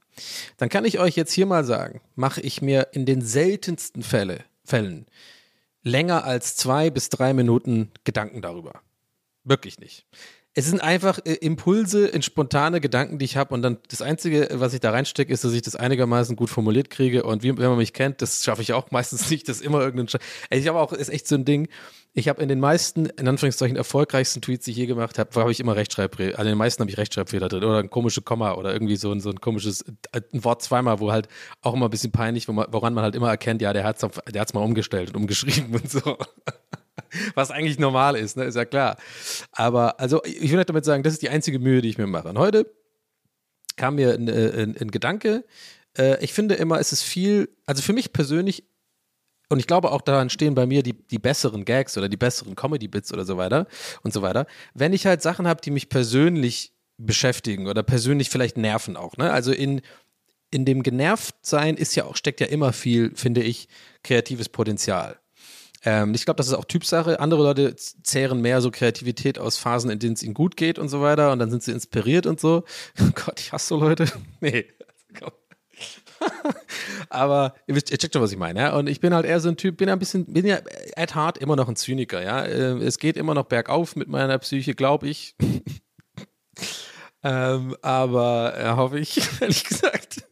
[0.58, 4.44] dann kann ich euch jetzt hier mal sagen, mache ich mir in den seltensten Fälle,
[4.64, 5.06] Fällen
[5.84, 8.82] länger als zwei bis drei Minuten Gedanken darüber.
[9.44, 10.06] Wirklich nicht
[10.56, 13.54] es sind einfach äh, Impulse in spontane Gedanken, die ich habe.
[13.54, 16.90] Und dann das Einzige, was ich da reinstecke, ist, dass ich das einigermaßen gut formuliert
[16.92, 17.24] kriege.
[17.24, 20.10] Und wie, wenn man mich kennt, das schaffe ich auch meistens nicht, das immer irgendein.
[20.10, 20.18] Sch
[20.52, 21.70] ich habe auch, ist echt so ein Ding.
[22.16, 25.52] Ich habe in den meisten, in Anführungszeichen, erfolgreichsten Tweets, die ich je gemacht habe, habe
[25.52, 26.38] ich immer Rechtschreibfehler.
[26.38, 29.12] Also in den meisten habe ich Rechtschreibfehler drin oder ein komisches Komma oder irgendwie so
[29.12, 31.28] ein, so ein komisches, äh, ein Wort zweimal, wo halt
[31.64, 34.42] auch immer ein bisschen peinlich, woran man halt immer erkennt, ja, der hat es der
[34.42, 36.18] hat's mal umgestellt und umgeschrieben und so.
[37.36, 38.44] Was eigentlich normal ist, ne?
[38.46, 38.98] ist ja klar.
[39.52, 42.30] Aber also ich will damit sagen, das ist die einzige Mühe, die ich mir mache.
[42.30, 42.72] Und heute
[43.76, 45.46] kam mir ein, äh, ein, ein Gedanke.
[45.98, 48.64] Äh, ich finde immer, es ist viel, also für mich persönlich,
[49.50, 52.56] und ich glaube auch daran stehen bei mir die, die besseren Gags oder die besseren
[52.56, 53.68] Comedy-Bits oder so weiter
[54.04, 54.48] und so weiter.
[54.74, 59.18] Wenn ich halt Sachen habe, die mich persönlich beschäftigen oder persönlich vielleicht nerven auch.
[59.18, 59.32] Ne?
[59.32, 59.82] Also in,
[60.52, 63.68] in dem Genervtsein ist ja auch, steckt ja immer viel, finde ich,
[64.04, 65.20] kreatives Potenzial.
[65.86, 67.20] Ähm, ich glaube, das ist auch Typsache.
[67.20, 70.90] Andere Leute zehren mehr so Kreativität aus Phasen, in denen es ihnen gut geht und
[70.90, 72.64] so weiter und dann sind sie inspiriert und so.
[73.02, 74.06] Oh Gott, ich hasse so Leute.
[74.40, 74.66] nee.
[77.10, 78.60] Aber ihr, wisst, ihr checkt schon, was ich meine.
[78.60, 78.76] Ja?
[78.76, 80.60] Und ich bin halt eher so ein Typ, bin ein bisschen, bin ja
[80.96, 82.24] at heart immer noch ein Zyniker.
[82.24, 82.44] Ja?
[82.46, 85.36] Äh, Es geht immer noch bergauf mit meiner Psyche, glaube ich.
[87.24, 90.24] ähm, aber äh, hoffe ich, ehrlich gesagt.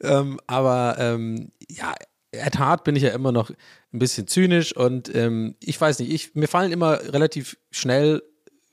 [0.00, 1.94] ähm, aber ähm, ja,
[2.42, 6.12] at heart bin ich ja immer noch ein bisschen zynisch und ähm, ich weiß nicht,
[6.12, 8.22] ich, mir fallen immer relativ schnell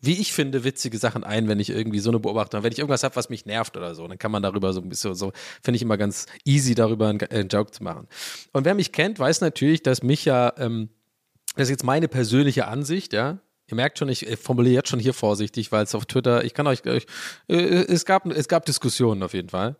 [0.02, 2.65] wie ich finde, witzige Sachen ein, wenn ich irgendwie so eine Beobachtung habe.
[2.65, 4.89] Wenn ich irgendwas habe, was mich nervt oder so, dann kann man darüber so ein
[4.89, 8.08] bisschen so, finde ich immer ganz easy, darüber einen, einen, Joke zu machen.
[8.52, 10.89] Und wer mich kennt, weiß natürlich, dass mich ja, ähm,
[11.56, 13.39] das ist jetzt meine persönliche Ansicht, ja.
[13.67, 16.67] Ihr merkt schon, ich formuliere jetzt schon hier vorsichtig, weil es auf Twitter, ich kann
[16.67, 17.00] euch, äh,
[17.47, 19.78] es, gab, es gab Diskussionen auf jeden Fall.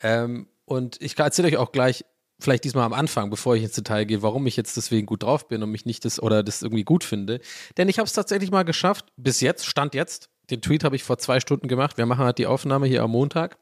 [0.00, 2.04] Ähm, und ich erzähle euch auch gleich,
[2.38, 5.48] vielleicht diesmal am Anfang, bevor ich ins Detail gehe, warum ich jetzt deswegen gut drauf
[5.48, 7.40] bin und mich nicht das oder das irgendwie gut finde.
[7.76, 11.02] Denn ich habe es tatsächlich mal geschafft, bis jetzt, Stand jetzt, den Tweet habe ich
[11.02, 11.98] vor zwei Stunden gemacht.
[11.98, 13.58] Wir machen halt die Aufnahme hier am Montag.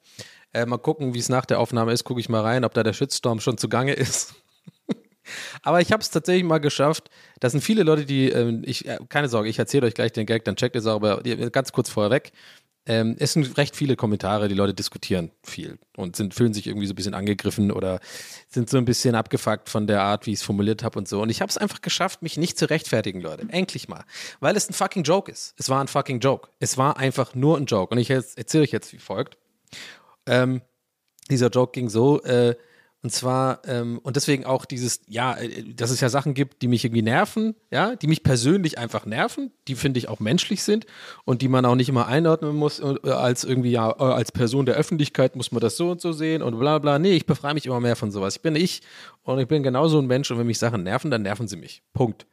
[0.53, 2.05] Äh, mal gucken, wie es nach der Aufnahme ist.
[2.05, 4.35] Gucke ich mal rein, ob da der Shitstorm schon zugange ist.
[5.63, 7.11] Aber ich habe es tatsächlich mal geschafft.
[7.41, 10.27] Das sind viele Leute, die, äh, ich, äh, keine Sorge, ich erzähle euch gleich den
[10.27, 12.33] Gag, dann checkt es auch, aber ganz kurz vorher weg.
[12.87, 16.87] Ähm, es sind recht viele Kommentare, die Leute diskutieren viel und sind, fühlen sich irgendwie
[16.87, 17.99] so ein bisschen angegriffen oder
[18.49, 21.23] sind so ein bisschen abgefuckt von der Art, wie ich es formuliert habe und so.
[21.23, 23.47] Und ich habe es einfach geschafft, mich nicht zu rechtfertigen, Leute.
[23.49, 24.05] Endlich mal.
[24.41, 25.55] Weil es ein fucking Joke ist.
[25.57, 26.49] Es war ein fucking Joke.
[26.61, 27.95] Es war einfach nur ein Joke.
[27.95, 29.39] Und ich erzähle euch jetzt wie folgt.
[30.27, 30.61] Ähm,
[31.31, 32.55] dieser Joke ging so, äh,
[33.05, 36.69] und zwar, ähm, und deswegen auch dieses, ja, äh, dass es ja Sachen gibt, die
[36.69, 40.87] mich irgendwie nerven, ja, die mich persönlich einfach nerven, die finde ich auch menschlich sind
[41.27, 44.65] und die man auch nicht immer einordnen muss, äh, als irgendwie, ja, äh, als Person
[44.65, 46.99] der Öffentlichkeit muss man das so und so sehen und bla bla.
[46.99, 48.37] Nee, ich befreie mich immer mehr von sowas.
[48.37, 48.81] Ich bin ich
[49.23, 51.83] und ich bin genauso ein Mensch und wenn mich Sachen nerven, dann nerven sie mich.
[51.93, 52.27] Punkt.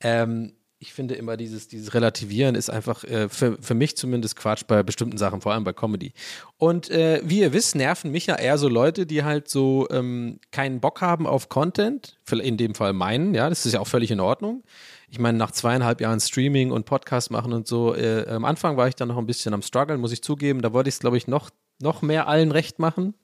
[0.00, 4.62] Ähm, ich finde immer dieses, dieses Relativieren ist einfach äh, für, für mich zumindest Quatsch
[4.66, 6.12] bei bestimmten Sachen, vor allem bei Comedy.
[6.56, 10.38] Und äh, wie ihr wisst, nerven mich ja eher so Leute, die halt so ähm,
[10.52, 14.10] keinen Bock haben auf Content, in dem Fall meinen, ja, das ist ja auch völlig
[14.12, 14.62] in Ordnung.
[15.10, 18.86] Ich meine, nach zweieinhalb Jahren Streaming und Podcast machen und so, äh, am Anfang war
[18.86, 20.62] ich dann noch ein bisschen am struggeln, muss ich zugeben.
[20.62, 23.14] Da wollte ich es, glaube ich, noch, noch mehr allen recht machen.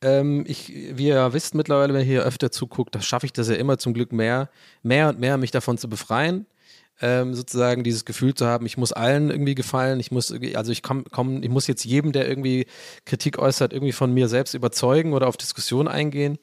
[0.00, 3.48] Ähm, ich, wie ihr wisst mittlerweile, wenn ihr hier öfter zuguckt, da schaffe ich das
[3.48, 4.48] ja immer zum Glück mehr,
[4.82, 6.46] mehr und mehr, mich davon zu befreien
[7.00, 10.82] ähm, sozusagen dieses Gefühl zu haben, ich muss allen irgendwie gefallen, ich muss also ich
[10.82, 12.66] komm, komm, ich muss jetzt jedem, der irgendwie
[13.04, 16.38] Kritik äußert, irgendwie von mir selbst überzeugen oder auf Diskussion eingehen.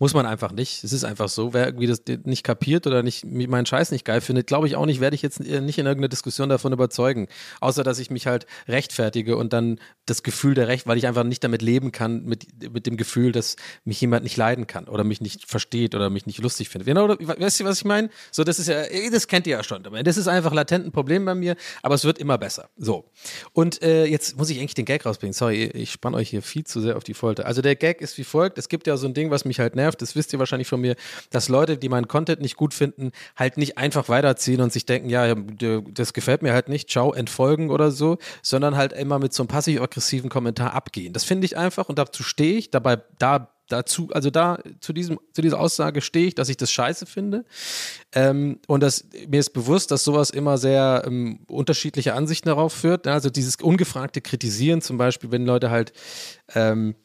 [0.00, 0.82] Muss man einfach nicht.
[0.82, 1.52] Es ist einfach so.
[1.52, 4.86] Wer irgendwie das nicht kapiert oder nicht meinen Scheiß nicht geil findet, glaube ich auch
[4.86, 7.28] nicht, werde ich jetzt nicht in irgendeiner Diskussion davon überzeugen.
[7.60, 11.22] Außer dass ich mich halt rechtfertige und dann das Gefühl der Recht, weil ich einfach
[11.22, 15.04] nicht damit leben kann, mit, mit dem Gefühl, dass mich jemand nicht leiden kann oder
[15.04, 16.86] mich nicht versteht oder mich nicht lustig findet.
[16.86, 18.08] Genau, weißt du, was ich meine?
[18.32, 19.82] So, das ist ja, das kennt ihr ja schon.
[20.02, 22.70] Das ist einfach latent ein Problem bei mir, aber es wird immer besser.
[22.78, 23.04] So.
[23.52, 25.34] Und äh, jetzt muss ich eigentlich den Gag rausbringen.
[25.34, 27.44] Sorry, ich spanne euch hier viel zu sehr auf die Folter.
[27.44, 28.56] Also der Gag ist wie folgt.
[28.56, 30.68] Es gibt ja so ein Ding, was mich halt nervt nervt, das wisst ihr wahrscheinlich
[30.68, 30.96] von mir,
[31.30, 35.10] dass Leute, die meinen Content nicht gut finden, halt nicht einfach weiterziehen und sich denken,
[35.10, 39.42] ja, das gefällt mir halt nicht, ciao, entfolgen oder so, sondern halt immer mit so
[39.42, 41.12] einem passiv-aggressiven Kommentar abgehen.
[41.12, 45.20] Das finde ich einfach und dazu stehe ich, dabei, da dazu, also da zu diesem,
[45.32, 47.44] zu dieser Aussage stehe ich, dass ich das scheiße finde.
[48.12, 53.06] Ähm, und das, mir ist bewusst, dass sowas immer sehr ähm, unterschiedliche Ansichten darauf führt.
[53.06, 55.92] Also dieses ungefragte Kritisieren, zum Beispiel, wenn Leute halt
[56.54, 56.96] ähm,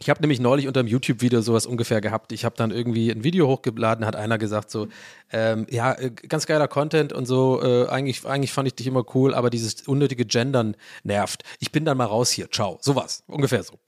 [0.00, 2.32] ich habe nämlich neulich unter einem YouTube-Video sowas ungefähr gehabt.
[2.32, 4.88] Ich habe dann irgendwie ein Video hochgeladen, hat einer gesagt so,
[5.32, 9.04] ähm, ja, äh, ganz geiler Content und so, äh, eigentlich, eigentlich fand ich dich immer
[9.14, 11.44] cool, aber dieses unnötige Gendern nervt.
[11.60, 12.78] Ich bin dann mal raus hier, ciao.
[12.80, 13.78] Sowas, ungefähr so.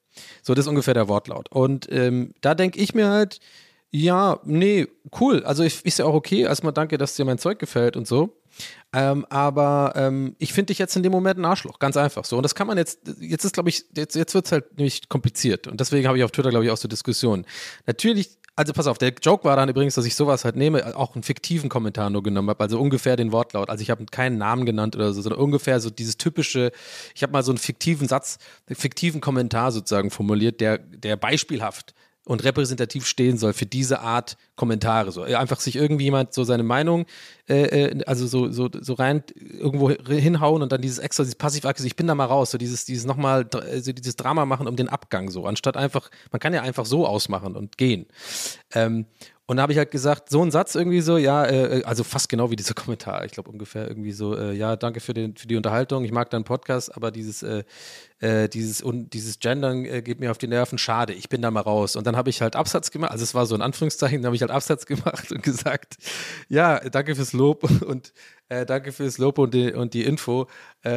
[0.42, 1.50] So, das ist ungefähr der Wortlaut.
[1.50, 3.40] Und ähm, da denke ich mir halt,
[3.90, 4.88] ja, nee,
[5.20, 5.44] cool.
[5.44, 6.42] Also ich, ist ja auch okay.
[6.42, 8.40] Erstmal danke, dass dir mein Zeug gefällt und so.
[8.92, 12.36] Ähm, aber ähm, ich finde dich jetzt in dem Moment ein Arschloch, ganz einfach so.
[12.36, 15.08] Und das kann man jetzt, jetzt ist, glaube ich, jetzt, jetzt wird es halt nämlich
[15.08, 15.66] kompliziert.
[15.66, 17.44] Und deswegen habe ich auf Twitter, glaube ich, auch so Diskussionen.
[17.86, 21.14] Natürlich, also pass auf, der Joke war dann übrigens, dass ich sowas halt nehme, auch
[21.14, 23.68] einen fiktiven Kommentar nur genommen habe, also ungefähr den Wortlaut.
[23.68, 26.72] Also ich habe keinen Namen genannt oder so, sondern ungefähr so dieses typische,
[27.14, 31.94] ich habe mal so einen fiktiven Satz, fiktiven Kommentar sozusagen formuliert, der, der beispielhaft
[32.26, 35.12] und repräsentativ stehen soll für diese Art Kommentare.
[35.12, 37.06] So einfach sich irgendwie jemand so seine Meinung,
[37.48, 41.64] äh, äh also so, so, so rein irgendwo hinhauen und dann dieses extra, dieses passiv
[41.84, 44.88] ich bin da mal raus, so dieses, dieses nochmal, also dieses Drama machen um den
[44.88, 48.06] Abgang so, anstatt einfach, man kann ja einfach so ausmachen und gehen.
[48.74, 49.06] Ähm,
[49.48, 52.28] und da habe ich halt gesagt, so ein Satz irgendwie so, ja, äh, also fast
[52.28, 53.24] genau wie dieser Kommentar.
[53.24, 56.04] Ich glaube ungefähr irgendwie so, äh, ja, danke für, den, für die Unterhaltung.
[56.04, 57.62] Ich mag deinen Podcast, aber dieses, äh,
[58.18, 60.78] äh dieses, und dieses Gendern äh, geht mir auf die Nerven.
[60.78, 61.94] Schade, ich bin da mal raus.
[61.94, 63.12] Und dann habe ich halt Absatz gemacht.
[63.12, 65.96] Also es war so ein Anführungszeichen, dann habe ich halt Absatz gemacht und gesagt,
[66.48, 68.12] ja, danke fürs Lob und
[68.48, 70.48] äh, danke fürs Lob und die, und die Info.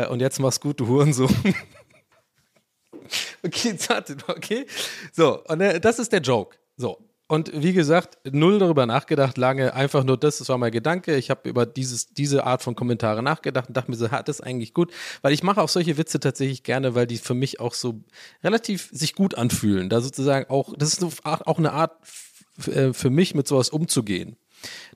[0.09, 1.29] und jetzt mach's gut, du Hurensohn.
[3.43, 3.77] okay,
[4.27, 4.65] okay.
[5.11, 6.57] So, und äh, das ist der Joke.
[6.77, 7.08] So.
[7.29, 11.15] Und wie gesagt, null darüber nachgedacht, lange, einfach nur das, das war mein Gedanke.
[11.15, 14.41] Ich habe über dieses, diese Art von Kommentare nachgedacht und dachte mir so, hat das
[14.41, 14.91] eigentlich gut?
[15.21, 18.01] Weil ich mache auch solche Witze tatsächlich gerne, weil die für mich auch so
[18.43, 19.89] relativ sich gut anfühlen.
[19.89, 21.91] Da sozusagen auch, das ist auch eine Art
[22.65, 24.35] äh, für mich, mit sowas umzugehen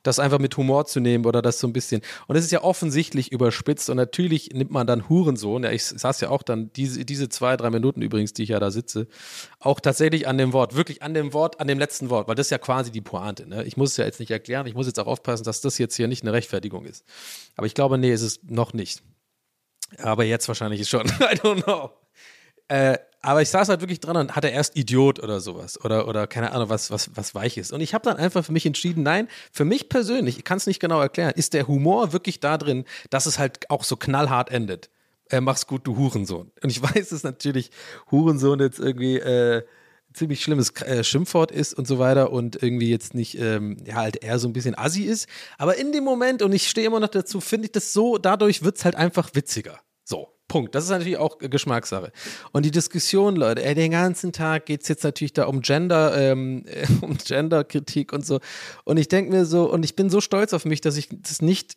[0.03, 2.01] das einfach mit Humor zu nehmen oder das so ein bisschen.
[2.27, 6.21] Und es ist ja offensichtlich überspitzt und natürlich nimmt man dann Hurensohn, ja, ich saß
[6.21, 9.07] ja auch dann diese, diese zwei, drei Minuten übrigens, die ich ja da sitze,
[9.59, 12.47] auch tatsächlich an dem Wort, wirklich an dem Wort, an dem letzten Wort, weil das
[12.47, 13.47] ist ja quasi die Pointe.
[13.47, 13.63] Ne?
[13.63, 15.95] Ich muss es ja jetzt nicht erklären, ich muss jetzt auch aufpassen, dass das jetzt
[15.95, 17.05] hier nicht eine Rechtfertigung ist.
[17.55, 19.01] Aber ich glaube, nee, ist es noch nicht.
[19.99, 21.05] Aber jetzt wahrscheinlich schon.
[21.07, 21.91] I don't know.
[22.67, 26.27] Äh, aber ich saß halt wirklich dran und hatte erst Idiot oder sowas oder, oder
[26.27, 27.71] keine Ahnung, was, was, was weich ist.
[27.71, 30.67] Und ich habe dann einfach für mich entschieden, nein, für mich persönlich, ich kann es
[30.67, 34.51] nicht genau erklären, ist der Humor wirklich da drin, dass es halt auch so knallhart
[34.51, 34.89] endet.
[35.29, 36.51] Äh, mach's gut, du Hurensohn.
[36.61, 37.71] Und ich weiß, dass natürlich
[38.11, 39.63] Hurensohn jetzt irgendwie äh,
[40.13, 44.21] ziemlich schlimmes äh, Schimpfwort ist und so weiter und irgendwie jetzt nicht, ähm, ja, halt
[44.21, 45.29] eher so ein bisschen assi ist.
[45.57, 48.63] Aber in dem Moment, und ich stehe immer noch dazu, finde ich das so, dadurch
[48.63, 49.79] wird es halt einfach witziger.
[50.03, 50.32] So.
[50.53, 50.75] Punkt.
[50.75, 52.11] Das ist natürlich auch Geschmackssache.
[52.51, 56.15] Und die Diskussion, Leute, ey, den ganzen Tag geht es jetzt natürlich da um Gender,
[56.15, 56.63] ähm,
[57.01, 58.39] um Genderkritik und so.
[58.83, 61.41] Und ich denke mir so, und ich bin so stolz auf mich, dass ich das
[61.41, 61.73] nicht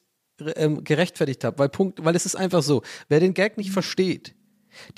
[0.56, 4.34] ähm, gerechtfertigt habe, weil Punkt, weil es ist einfach so, wer den Gag nicht versteht,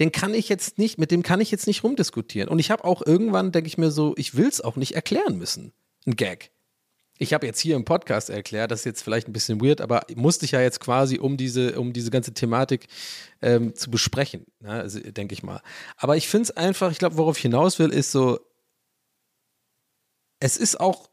[0.00, 2.48] den kann ich jetzt nicht, mit dem kann ich jetzt nicht rumdiskutieren.
[2.48, 5.38] Und ich habe auch irgendwann, denke ich mir so, ich will es auch nicht erklären
[5.38, 5.72] müssen.
[6.04, 6.50] Ein Gag
[7.18, 10.02] ich habe jetzt hier im Podcast erklärt, das ist jetzt vielleicht ein bisschen weird, aber
[10.14, 12.86] musste ich ja jetzt quasi, um diese, um diese ganze Thematik
[13.42, 15.60] ähm, zu besprechen, ne, also, denke ich mal.
[15.96, 18.38] Aber ich finde es einfach, ich glaube, worauf ich hinaus will, ist so,
[20.40, 21.10] es ist auch,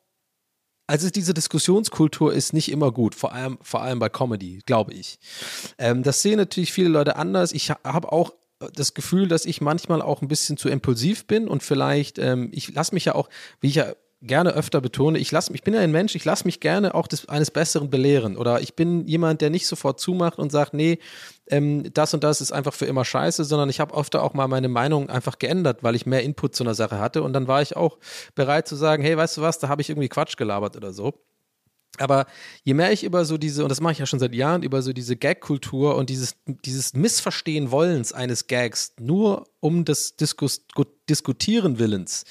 [0.88, 5.18] also diese Diskussionskultur ist nicht immer gut, vor allem, vor allem bei Comedy, glaube ich.
[5.80, 7.52] Ähm, das sehen natürlich viele Leute anders.
[7.52, 8.34] Ich habe auch
[8.74, 12.74] das Gefühl, dass ich manchmal auch ein bisschen zu impulsiv bin und vielleicht, ähm, ich
[12.74, 13.94] lasse mich ja auch, wie ich ja
[14.28, 17.08] gerne öfter betone, ich lasse ich bin ja ein Mensch, ich lasse mich gerne auch
[17.08, 18.38] des, eines Besseren belehren.
[18.38, 21.00] Oder ich bin jemand, der nicht sofort zumacht und sagt, nee,
[21.48, 24.48] ähm, das und das ist einfach für immer scheiße, sondern ich habe öfter auch mal
[24.48, 27.24] meine Meinung einfach geändert, weil ich mehr Input zu einer Sache hatte.
[27.24, 27.98] Und dann war ich auch
[28.36, 31.14] bereit zu sagen, hey, weißt du was, da habe ich irgendwie Quatsch gelabert oder so.
[31.98, 32.26] Aber
[32.64, 34.82] je mehr ich über so diese, und das mache ich ja schon seit Jahren, über
[34.82, 40.66] so diese Gag-Kultur und dieses, dieses Missverstehen Wollens eines Gags, nur um des Diskus
[41.10, 42.26] Diskutieren Willens,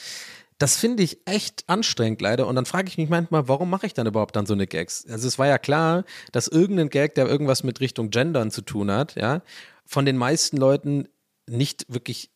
[0.65, 2.47] das finde ich echt anstrengend leider.
[2.47, 5.05] Und dann frage ich mich manchmal, warum mache ich dann überhaupt dann so eine Gags?
[5.11, 8.91] Also es war ja klar, dass irgendein Gag, der irgendwas mit Richtung Gendern zu tun
[8.91, 9.43] hat, ja,
[9.85, 11.07] von den meisten Leuten
[11.47, 12.31] nicht wirklich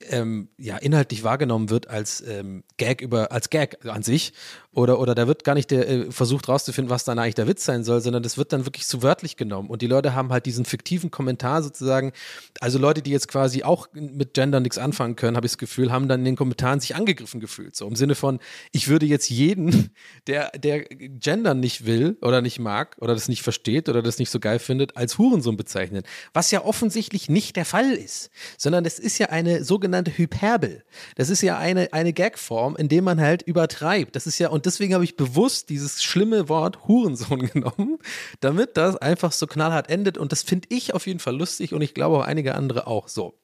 [0.00, 4.32] ähm, ja, inhaltlich wahrgenommen wird als ähm, Gag über, als Gag an sich.
[4.76, 7.64] Oder, oder da wird gar nicht der, äh, versucht rauszufinden, was dann eigentlich der Witz
[7.64, 9.70] sein soll, sondern das wird dann wirklich zu wörtlich genommen.
[9.70, 12.12] Und die Leute haben halt diesen fiktiven Kommentar sozusagen,
[12.60, 15.90] also Leute, die jetzt quasi auch mit Gender nichts anfangen können, habe ich das Gefühl,
[15.90, 17.74] haben dann in den Kommentaren sich angegriffen gefühlt.
[17.74, 18.38] So im Sinne von,
[18.70, 19.92] ich würde jetzt jeden,
[20.26, 24.28] der, der Gender nicht will oder nicht mag oder das nicht versteht oder das nicht
[24.28, 26.02] so geil findet, als Hurensohn bezeichnen.
[26.34, 30.84] Was ja offensichtlich nicht der Fall ist, sondern es ist ja eine sogenannte Hyperbel.
[31.14, 34.14] Das ist ja eine, eine Gagform, in dem man halt übertreibt.
[34.14, 37.98] Das ist ja, und deswegen habe ich bewusst dieses schlimme Wort Hurensohn genommen,
[38.40, 40.18] damit das einfach so knallhart endet.
[40.18, 43.08] Und das finde ich auf jeden Fall lustig und ich glaube auch einige andere auch
[43.08, 43.38] so.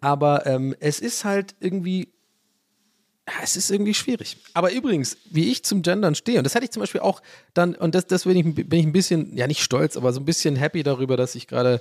[0.00, 2.12] Aber ähm, es ist halt irgendwie
[3.42, 4.38] es ist irgendwie schwierig.
[4.54, 7.20] Aber übrigens, wie ich zum Gendern stehe, und das hatte ich zum Beispiel auch
[7.54, 10.56] dann, und das, deswegen bin ich ein bisschen, ja nicht stolz, aber so ein bisschen
[10.56, 11.80] happy darüber, dass ich gerade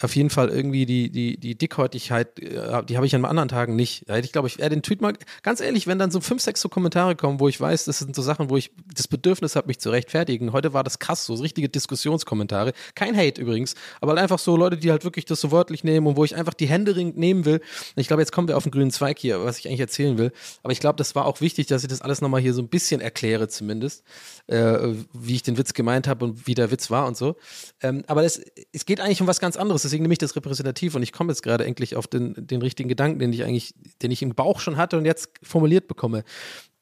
[0.00, 3.76] auf jeden Fall irgendwie die, die, die Dickhäutigkeit, äh, die habe ich an anderen Tagen
[3.76, 4.08] nicht.
[4.08, 6.42] Da hätte ich, glaube ich, eher den Tweet mal, ganz ehrlich, wenn dann so fünf,
[6.42, 9.56] sechs so Kommentare kommen, wo ich weiß, das sind so Sachen, wo ich das Bedürfnis
[9.56, 10.52] habe, mich zu rechtfertigen.
[10.52, 12.72] Heute war das krass, so richtige Diskussionskommentare.
[12.94, 16.16] Kein Hate übrigens, aber einfach so Leute, die halt wirklich das so wörtlich nehmen und
[16.16, 17.60] wo ich einfach die Hände nehmen will.
[17.96, 20.32] Ich glaube, jetzt kommen wir auf den grünen Zweig hier, was ich eigentlich erzählen will.
[20.62, 22.68] Aber ich glaube, das war auch wichtig, dass ich das alles nochmal hier so ein
[22.68, 24.04] bisschen erkläre, zumindest,
[24.46, 27.36] äh, wie ich den Witz gemeint habe und wie der Witz war und so.
[27.82, 28.40] Ähm, aber das,
[28.72, 31.32] es geht eigentlich um was ganz anderes deswegen nehme ich das repräsentativ und ich komme
[31.32, 34.60] jetzt gerade endlich auf den, den richtigen Gedanken, den ich eigentlich, den ich im Bauch
[34.60, 36.24] schon hatte und jetzt formuliert bekomme.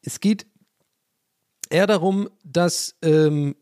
[0.03, 0.47] Es geht
[1.71, 3.55] eher darum, dass, ähm,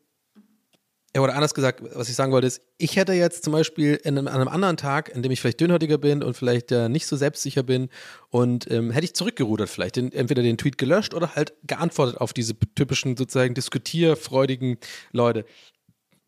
[1.16, 4.35] oder anders gesagt, was ich sagen wollte, ist, ich hätte jetzt zum Beispiel einem, an
[4.35, 7.62] einem anderen Tag, in dem ich vielleicht dünnhäutiger bin und vielleicht äh, nicht so selbstsicher
[7.62, 7.88] bin
[8.31, 12.33] und ähm, hätte ich zurückgerudert vielleicht, den, entweder den Tweet gelöscht oder halt geantwortet auf
[12.33, 14.79] diese typischen sozusagen diskutierfreudigen
[15.12, 15.44] Leute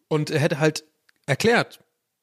[0.08, 0.84] und hätte halt
[1.26, 1.80] erklärt,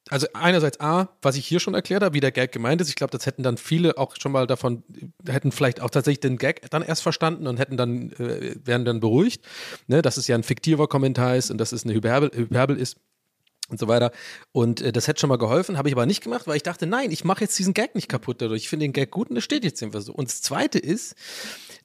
[0.09, 2.89] also einerseits A, was ich hier schon erklärt habe, wie der Gag gemeint ist.
[2.89, 4.83] Ich glaube, das hätten dann viele auch schon mal davon,
[5.27, 8.99] hätten vielleicht auch tatsächlich den Gag dann erst verstanden und hätten dann, äh, wären dann
[8.99, 9.45] beruhigt,
[9.87, 12.97] ne, dass es ja ein fiktiver Kommentar ist und dass es eine Hyperbel, Hyperbel ist.
[13.69, 14.11] Und so weiter.
[14.51, 16.87] Und äh, das hätte schon mal geholfen, habe ich aber nicht gemacht, weil ich dachte,
[16.87, 18.63] nein, ich mache jetzt diesen Gag nicht kaputt dadurch.
[18.63, 20.13] Ich finde den Gag gut und das steht jetzt einfach so.
[20.13, 21.15] Und das Zweite ist,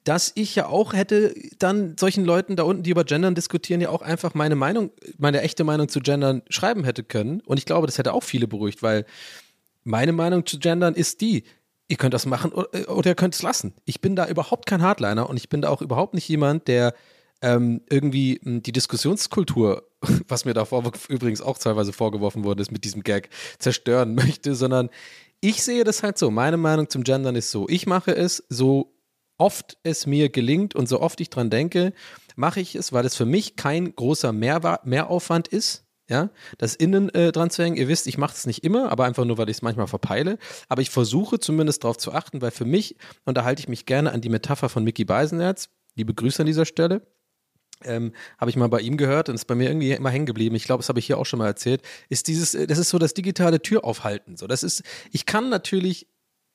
[0.04, 3.90] dass ich ja auch hätte dann solchen Leuten da unten, die über Gendern diskutieren, ja
[3.90, 7.40] auch einfach meine Meinung, meine echte Meinung zu Gendern schreiben hätte können.
[7.40, 9.04] Und ich glaube, das hätte auch viele beruhigt, weil
[9.84, 11.44] meine Meinung zu Gendern ist die,
[11.88, 13.74] ihr könnt das machen oder, oder ihr könnt es lassen.
[13.84, 16.94] Ich bin da überhaupt kein Hardliner und ich bin da auch überhaupt nicht jemand, der
[17.42, 19.88] ähm, irgendwie hm, die Diskussionskultur,
[20.28, 23.28] was mir davor übrigens auch teilweise vorgeworfen worden ist mit diesem Gag,
[23.58, 24.88] zerstören möchte, sondern
[25.40, 26.30] ich sehe das halt so.
[26.30, 27.68] Meine Meinung zum Gendern ist so.
[27.68, 28.94] Ich mache es so
[29.38, 31.92] oft es mir gelingt und so oft ich dran denke,
[32.36, 35.84] mache ich es, weil es für mich kein großer Mehr Mehraufwand ist.
[36.08, 37.76] Ja, das Innen äh, dran zu hängen.
[37.76, 40.36] Ihr wisst, ich mache es nicht immer, aber einfach nur, weil ich es manchmal verpeile.
[40.68, 44.20] Aber ich versuche zumindest darauf zu achten, weil für mich unterhalte ich mich gerne an
[44.20, 45.70] die Metapher von Mickey Beisenherz.
[45.94, 47.06] Liebe Grüße an dieser Stelle.
[47.84, 50.54] Ähm, habe ich mal bei ihm gehört und ist bei mir irgendwie immer hängen geblieben.
[50.54, 51.82] Ich glaube, das habe ich hier auch schon mal erzählt.
[52.08, 54.36] Ist dieses, äh, das ist so das digitale Türaufhalten.
[54.36, 56.06] So, das ist, ich kann natürlich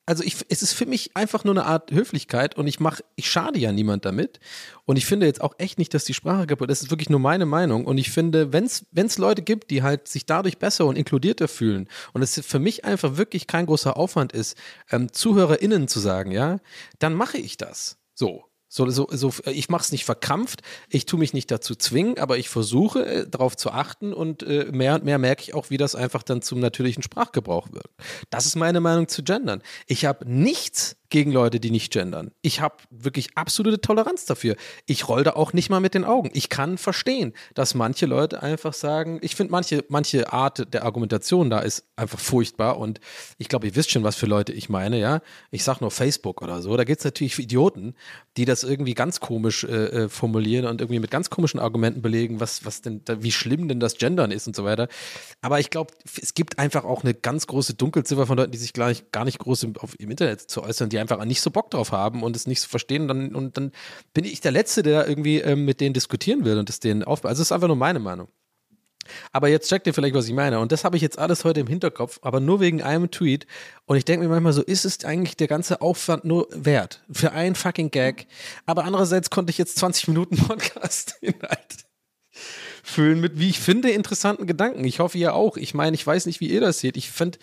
[0.07, 3.29] also ich, es ist für mich einfach nur eine Art Höflichkeit und ich mache, ich
[3.29, 4.39] schade ja niemand damit.
[4.85, 6.79] Und ich finde jetzt auch echt nicht, dass die Sprache kaputt ist.
[6.79, 7.85] Das ist wirklich nur meine Meinung.
[7.85, 11.89] Und ich finde, wenn es Leute gibt, die halt sich dadurch besser und inkludierter fühlen
[12.13, 14.57] und es für mich einfach wirklich kein großer Aufwand ist,
[14.89, 16.59] ähm, ZuhörerInnen zu sagen, ja,
[16.99, 17.97] dann mache ich das.
[18.15, 18.45] So.
[18.69, 22.37] So, so, so, ich mache es nicht verkrampft, ich tue mich nicht dazu zwingen, aber
[22.37, 25.77] ich versuche äh, darauf zu achten und äh, mehr und mehr merke ich auch, wie
[25.77, 27.87] das einfach dann zum natürlichen Sprachgebrauch wird.
[28.29, 29.61] Das ist meine Meinung zu Gendern.
[29.85, 32.31] Ich habe nichts gegen Leute, die nicht gendern.
[32.41, 34.55] Ich habe wirklich absolute Toleranz dafür.
[34.85, 36.29] Ich roll da auch nicht mal mit den Augen.
[36.33, 41.49] Ich kann verstehen, dass manche Leute einfach sagen, ich finde manche, manche Art der Argumentation
[41.49, 42.99] da ist einfach furchtbar und
[43.37, 45.21] ich glaube, ihr wisst schon, was für Leute ich meine, ja.
[45.51, 46.75] Ich sage nur Facebook oder so.
[46.75, 47.95] Da gibt es natürlich Idioten,
[48.35, 52.39] die das irgendwie ganz komisch äh, äh, formulieren und irgendwie mit ganz komischen Argumenten belegen,
[52.39, 54.87] was, was denn, wie schlimm denn das Gendern ist und so weiter.
[55.41, 58.73] Aber ich glaube, es gibt einfach auch eine ganz große Dunkelziffer von Leuten, die sich
[58.73, 61.51] gleich gar nicht groß im, auf, im Internet zu äußern, die die einfach nicht so
[61.51, 63.03] Bock drauf haben und es nicht so verstehen.
[63.03, 63.71] Und dann, und dann
[64.13, 67.29] bin ich der Letzte, der irgendwie ähm, mit denen diskutieren will und es denen aufbaut.
[67.29, 68.27] Also es ist einfach nur meine Meinung.
[69.31, 70.59] Aber jetzt checkt ihr vielleicht, was ich meine.
[70.59, 73.47] Und das habe ich jetzt alles heute im Hinterkopf, aber nur wegen einem Tweet.
[73.85, 77.03] Und ich denke mir manchmal so, ist es eigentlich der ganze Aufwand nur wert?
[77.11, 78.27] Für einen fucking Gag.
[78.65, 81.85] Aber andererseits konnte ich jetzt 20 Minuten Podcast-Inhalt
[82.83, 84.83] füllen mit, wie ich finde, interessanten Gedanken.
[84.83, 85.57] Ich hoffe, ihr auch.
[85.57, 86.97] Ich meine, ich weiß nicht, wie ihr das seht.
[86.97, 87.37] Ich finde,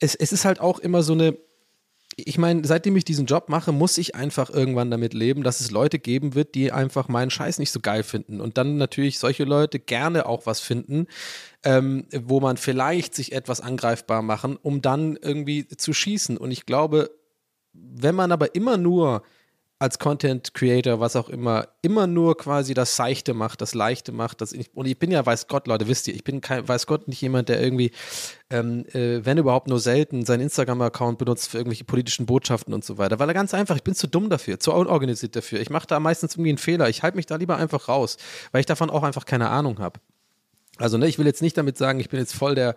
[0.00, 1.36] es, es ist halt auch immer so eine,
[2.26, 5.70] ich meine, seitdem ich diesen Job mache, muss ich einfach irgendwann damit leben, dass es
[5.70, 8.40] Leute geben wird, die einfach meinen Scheiß nicht so geil finden.
[8.40, 11.06] Und dann natürlich solche Leute gerne auch was finden,
[11.64, 16.36] ähm, wo man vielleicht sich etwas angreifbar machen, um dann irgendwie zu schießen.
[16.36, 17.10] Und ich glaube,
[17.72, 19.22] wenn man aber immer nur
[19.80, 24.42] als Content Creator, was auch immer, immer nur quasi das Seichte macht, das Leichte macht.
[24.42, 27.08] Das und ich bin ja, weiß Gott, Leute, wisst ihr, ich bin kein, weiß Gott,
[27.08, 27.90] nicht jemand, der irgendwie,
[28.50, 32.98] ähm, äh, wenn überhaupt nur selten, seinen Instagram-Account benutzt für irgendwelche politischen Botschaften und so
[32.98, 33.18] weiter.
[33.18, 35.60] Weil er ganz einfach, ich bin zu dumm dafür, zu unorganisiert dafür.
[35.60, 36.90] Ich mache da meistens irgendwie einen Fehler.
[36.90, 38.18] Ich halte mich da lieber einfach raus,
[38.52, 39.98] weil ich davon auch einfach keine Ahnung habe.
[40.80, 42.74] Also, ne, ich will jetzt nicht damit sagen, ich bin jetzt voll der,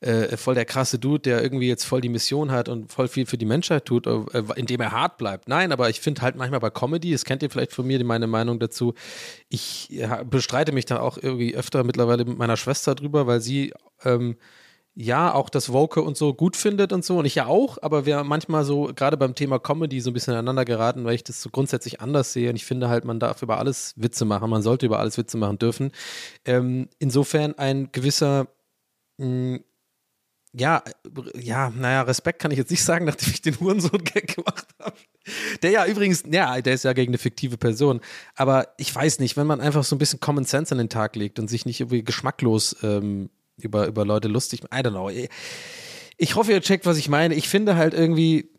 [0.00, 3.26] äh, voll der krasse Dude, der irgendwie jetzt voll die Mission hat und voll viel
[3.26, 4.20] für die Menschheit tut, äh,
[4.56, 5.48] indem er hart bleibt.
[5.48, 8.26] Nein, aber ich finde halt manchmal bei Comedy, das kennt ihr vielleicht von mir, meine
[8.26, 8.94] Meinung dazu,
[9.48, 13.74] ich ja, bestreite mich da auch irgendwie öfter mittlerweile mit meiner Schwester drüber, weil sie
[14.04, 14.36] ähm,
[15.00, 18.06] ja auch das Woke und so gut findet und so und ich ja auch, aber
[18.06, 21.40] wir manchmal so gerade beim Thema Comedy so ein bisschen aneinander geraten, weil ich das
[21.40, 24.62] so grundsätzlich anders sehe und ich finde halt, man darf über alles Witze machen, man
[24.62, 25.92] sollte über alles Witze machen dürfen.
[26.44, 28.48] Ähm, insofern ein gewisser
[29.18, 29.64] mh, hm,
[30.52, 30.82] ja,
[31.38, 34.96] ja, naja, Respekt kann ich jetzt nicht sagen, nachdem ich den Hurensohn-Gag gemacht habe.
[35.62, 38.00] Der ja übrigens, ja, der ist ja gegen eine fiktive Person.
[38.34, 41.14] Aber ich weiß nicht, wenn man einfach so ein bisschen Common Sense an den Tag
[41.14, 43.30] legt und sich nicht irgendwie geschmacklos ähm,
[43.64, 44.62] über, über Leute lustig.
[44.64, 45.10] I don't know.
[46.16, 47.34] Ich hoffe, ihr checkt, was ich meine.
[47.34, 48.50] Ich finde halt irgendwie,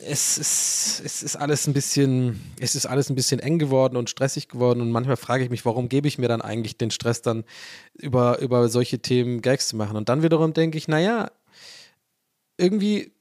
[0.00, 4.08] es ist, es ist alles ein bisschen, es ist alles ein bisschen eng geworden und
[4.08, 7.22] stressig geworden und manchmal frage ich mich, warum gebe ich mir dann eigentlich den Stress
[7.22, 7.44] dann
[7.94, 9.96] über, über solche Themen Gags zu machen?
[9.96, 11.30] Und dann wiederum denke ich, naja,
[12.56, 13.12] irgendwie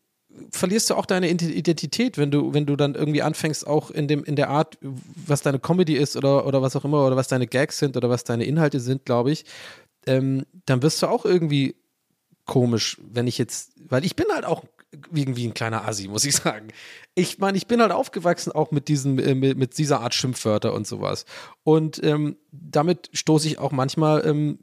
[0.51, 4.23] verlierst du auch deine Identität, wenn du, wenn du dann irgendwie anfängst, auch in dem,
[4.23, 7.47] in der Art, was deine Comedy ist oder, oder was auch immer, oder was deine
[7.47, 9.45] Gags sind oder was deine Inhalte sind, glaube ich,
[10.07, 11.75] ähm, dann wirst du auch irgendwie
[12.45, 14.63] komisch, wenn ich jetzt, weil ich bin halt auch
[15.13, 16.69] irgendwie ein kleiner Assi, muss ich sagen.
[17.13, 20.73] Ich meine, ich bin halt aufgewachsen auch mit diesem, äh, mit, mit, dieser Art Schimpfwörter
[20.73, 21.25] und sowas.
[21.63, 24.59] Und ähm, damit stoße ich auch manchmal ähm,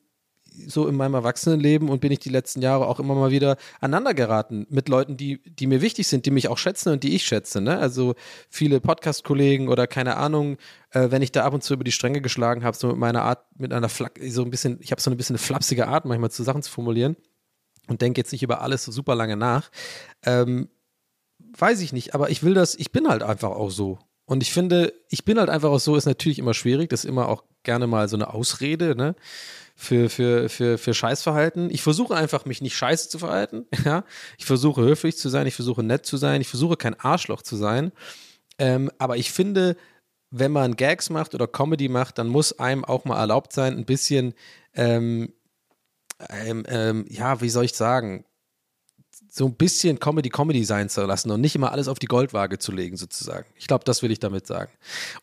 [0.66, 4.14] so in meinem Erwachsenenleben und bin ich die letzten Jahre auch immer mal wieder aneinander
[4.14, 7.24] geraten mit Leuten, die, die mir wichtig sind, die mich auch schätzen und die ich
[7.24, 7.61] schätze.
[7.61, 7.78] Ne?
[7.78, 8.14] Also
[8.48, 10.57] viele Podcast-Kollegen oder keine Ahnung,
[10.90, 13.22] äh, wenn ich da ab und zu über die Stränge geschlagen habe, so mit meiner
[13.22, 16.05] Art, mit einer Flak so ein bisschen, ich habe so ein bisschen eine flapsige Art,
[16.05, 17.16] manchmal zu Sachen zu formulieren
[17.88, 19.70] und denke jetzt nicht über alles so super lange nach.
[20.24, 20.68] Ähm,
[21.59, 23.98] weiß ich nicht, aber ich will das, ich bin halt einfach auch so.
[24.26, 27.11] Und ich finde, ich bin halt einfach auch so, ist natürlich immer schwierig, das ist
[27.11, 29.14] immer auch gerne mal so eine Ausrede, ne?
[29.76, 31.68] Für, für, für, für Scheißverhalten.
[31.70, 33.66] Ich versuche einfach, mich nicht scheiße zu verhalten.
[33.84, 34.04] Ja?
[34.38, 37.56] Ich versuche höflich zu sein, ich versuche nett zu sein, ich versuche kein Arschloch zu
[37.56, 37.92] sein.
[38.58, 39.76] Ähm, aber ich finde,
[40.30, 43.84] wenn man Gags macht oder Comedy macht, dann muss einem auch mal erlaubt sein, ein
[43.84, 44.34] bisschen,
[44.74, 45.32] ähm,
[46.30, 48.24] ähm, ähm ja, wie soll ich sagen,
[49.37, 52.70] so ein bisschen Comedy-Comedy sein zu lassen und nicht immer alles auf die Goldwaage zu
[52.70, 53.45] legen, sozusagen.
[53.57, 54.70] Ich glaube, das will ich damit sagen.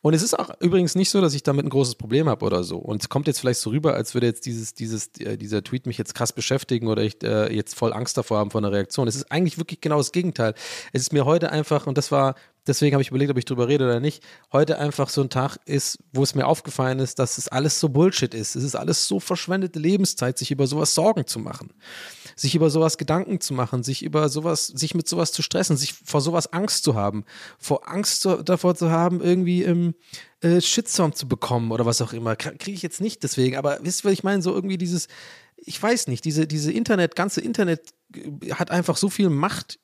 [0.01, 2.65] Und es ist auch übrigens nicht so, dass ich damit ein großes Problem habe oder
[2.65, 2.77] so.
[2.77, 5.85] Und es kommt jetzt vielleicht so rüber, als würde jetzt dieses, dieses, äh, dieser Tweet
[5.85, 9.07] mich jetzt krass beschäftigen oder ich äh, jetzt voll Angst davor haben vor einer Reaktion.
[9.07, 10.55] Es ist eigentlich wirklich genau das Gegenteil.
[10.91, 12.35] Es ist mir heute einfach, und das war
[12.67, 15.57] deswegen habe ich überlegt, ob ich drüber rede oder nicht, heute einfach so ein Tag
[15.65, 18.55] ist, wo es mir aufgefallen ist, dass es alles so Bullshit ist.
[18.55, 21.73] Es ist alles so verschwendete Lebenszeit, sich über sowas Sorgen zu machen,
[22.41, 25.93] sich über sowas Gedanken zu machen, sich über sowas, sich mit sowas zu stressen, sich
[25.93, 27.23] vor sowas Angst zu haben,
[27.59, 29.93] vor Angst zu, davor zu haben, irgendwie im
[30.41, 32.35] äh, Shitstorm zu bekommen oder was auch immer.
[32.35, 34.41] Kriege ich jetzt nicht deswegen, aber wisst ihr, was ich meine?
[34.41, 35.07] So irgendwie dieses,
[35.57, 39.79] ich weiß nicht, diese, diese Internet, ganze Internet äh, hat einfach so viel Macht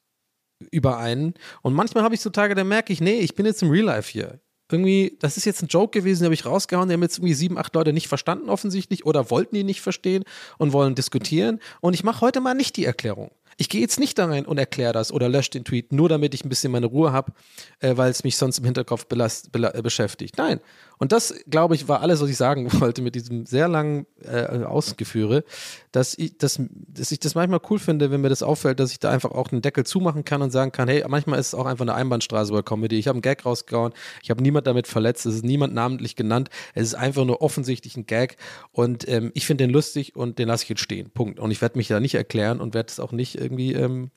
[0.72, 1.36] über einen.
[1.62, 3.86] Und manchmal habe ich so Tage, da merke ich, nee, ich bin jetzt im Real
[3.86, 4.42] Life hier.
[4.70, 7.34] Irgendwie, das ist jetzt ein Joke gewesen, den habe ich rausgehauen, die haben jetzt irgendwie
[7.34, 10.24] sieben, acht Leute nicht verstanden offensichtlich oder wollten die nicht verstehen
[10.58, 11.60] und wollen diskutieren.
[11.80, 13.32] Und ich mache heute mal nicht die Erklärung.
[13.60, 16.36] Ich gehe jetzt nicht da rein und erkläre das oder lösche den Tweet, nur damit
[16.36, 17.32] ich ein bisschen meine Ruhe habe,
[17.80, 20.38] äh, weil es mich sonst im Hinterkopf belast, äh, beschäftigt.
[20.38, 20.60] Nein.
[21.00, 24.64] Und das, glaube ich, war alles, was ich sagen wollte mit diesem sehr langen äh,
[24.64, 25.44] Ausgeführe,
[25.92, 29.00] dass ich, dass, dass ich das manchmal cool finde, wenn mir das auffällt, dass ich
[29.00, 31.66] da einfach auch einen Deckel zumachen kann und sagen kann, hey, manchmal ist es auch
[31.66, 32.98] einfach eine Einbahnstraße bei Comedy.
[32.98, 33.94] Ich habe einen Gag rausgehauen,
[34.24, 37.96] ich habe niemand damit verletzt, es ist niemand namentlich genannt, es ist einfach nur offensichtlich
[37.98, 38.38] ein Gag
[38.72, 41.12] und ähm, ich finde den lustig und den lasse ich jetzt stehen.
[41.12, 41.40] Punkt.
[41.40, 44.12] Und ich werde mich da nicht erklären und werde es auch nicht irgendwie, ähm,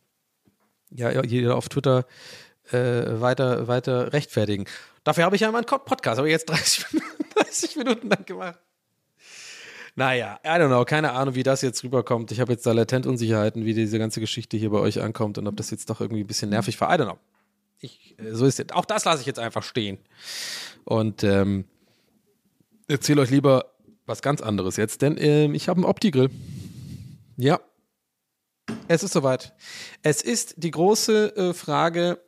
[0.90, 2.06] ja, jeder auf Twitter
[2.72, 4.64] äh, weiter, weiter rechtfertigen.
[5.04, 6.86] Dafür habe ich ja meinen Podcast, aber jetzt 30,
[7.34, 8.58] 30 Minuten lang gemacht.
[9.96, 12.30] Naja, I don't know, keine Ahnung, wie das jetzt rüberkommt.
[12.32, 15.46] Ich habe jetzt da latent Unsicherheiten, wie diese ganze Geschichte hier bei euch ankommt und
[15.46, 16.94] ob das jetzt doch irgendwie ein bisschen nervig war.
[16.94, 17.18] I don't know.
[17.80, 18.72] Ich, äh, so ist es.
[18.72, 19.98] Auch das lasse ich jetzt einfach stehen.
[20.84, 21.64] Und ähm,
[22.88, 23.74] erzähle euch lieber
[24.06, 26.30] was ganz anderes jetzt, denn ähm, ich habe einen Opti-Grill.
[27.36, 27.60] Ja,
[28.88, 29.54] es ist soweit.
[30.02, 32.20] Es ist die große äh, Frage,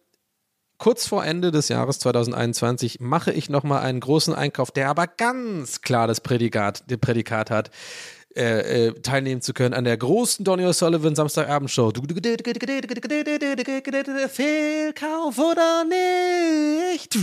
[0.82, 5.80] kurz vor Ende des Jahres 2021 mache ich nochmal einen großen Einkauf, der aber ganz
[5.80, 7.70] klar das Prädikat, das Prädikat hat
[8.36, 11.92] äh, äh, teilnehmen zu können an der großen Donny O'Sullivan Samstagabendshow.
[14.28, 17.18] Fehlkauf oder nicht?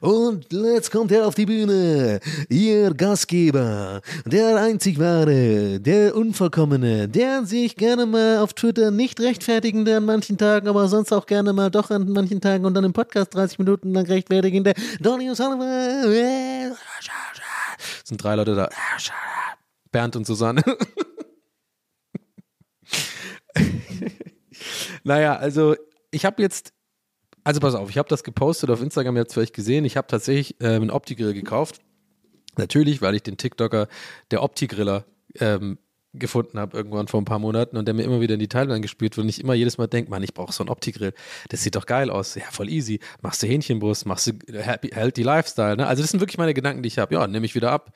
[0.00, 2.20] Und jetzt kommt er auf die Bühne.
[2.48, 9.96] Ihr Gastgeber, der einzig wahre, der unvollkommene, der sich gerne mal auf Twitter nicht rechtfertigende
[9.96, 12.92] an manchen Tagen, aber sonst auch gerne mal doch an manchen Tagen und dann im
[12.92, 16.12] Podcast 30 Minuten lang rechtfertigende Donny O'Sullivan.
[18.02, 18.68] Es sind drei Leute da.
[19.96, 20.62] Bernd und Susanne.
[25.04, 25.74] naja, also
[26.10, 26.74] ich habe jetzt,
[27.44, 29.96] also pass auf, ich habe das gepostet auf Instagram, ihr habt es vielleicht gesehen, ich
[29.96, 31.80] habe tatsächlich äh, einen Opti-Grill gekauft.
[32.58, 33.88] Natürlich, weil ich den TikToker,
[34.30, 35.06] der Opti-Griller,
[35.40, 35.78] ähm,
[36.18, 38.80] gefunden habe irgendwann vor ein paar Monaten und der mir immer wieder in die Timeline
[38.80, 41.12] gespielt wird und ich immer jedes Mal denke, Mann, ich brauche so einen Opti-Grill.
[41.48, 42.34] Das sieht doch geil aus.
[42.34, 43.00] Ja, voll easy.
[43.22, 45.76] Machst du Hähnchenbrust, machst du happy, healthy Lifestyle.
[45.76, 45.86] Ne?
[45.86, 47.14] Also das sind wirklich meine Gedanken, die ich habe.
[47.14, 47.92] Ja, nehme ich wieder ab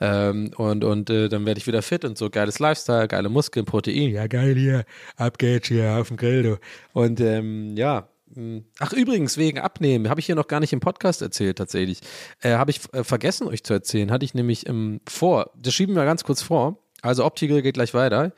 [0.00, 2.30] ähm, und, und äh, dann werde ich wieder fit und so.
[2.30, 4.10] Geiles Lifestyle, geile Muskeln, Protein.
[4.10, 4.84] Ja, geil hier.
[5.16, 6.58] Ab geht's hier auf dem Grill, du.
[6.92, 8.64] Und ähm, ja, hm.
[8.78, 12.00] Ach, übrigens, wegen Abnehmen, habe ich hier noch gar nicht im Podcast erzählt, tatsächlich.
[12.40, 14.10] Äh, habe ich äh, vergessen, euch zu erzählen.
[14.10, 16.81] Hatte ich nämlich ähm, vor, das schieben wir ganz kurz vor.
[17.02, 18.32] Also Optigel geht gleich weiter.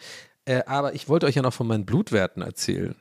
[0.46, 2.96] Äh, aber ich wollte euch ja noch von meinen Blutwerten erzählen.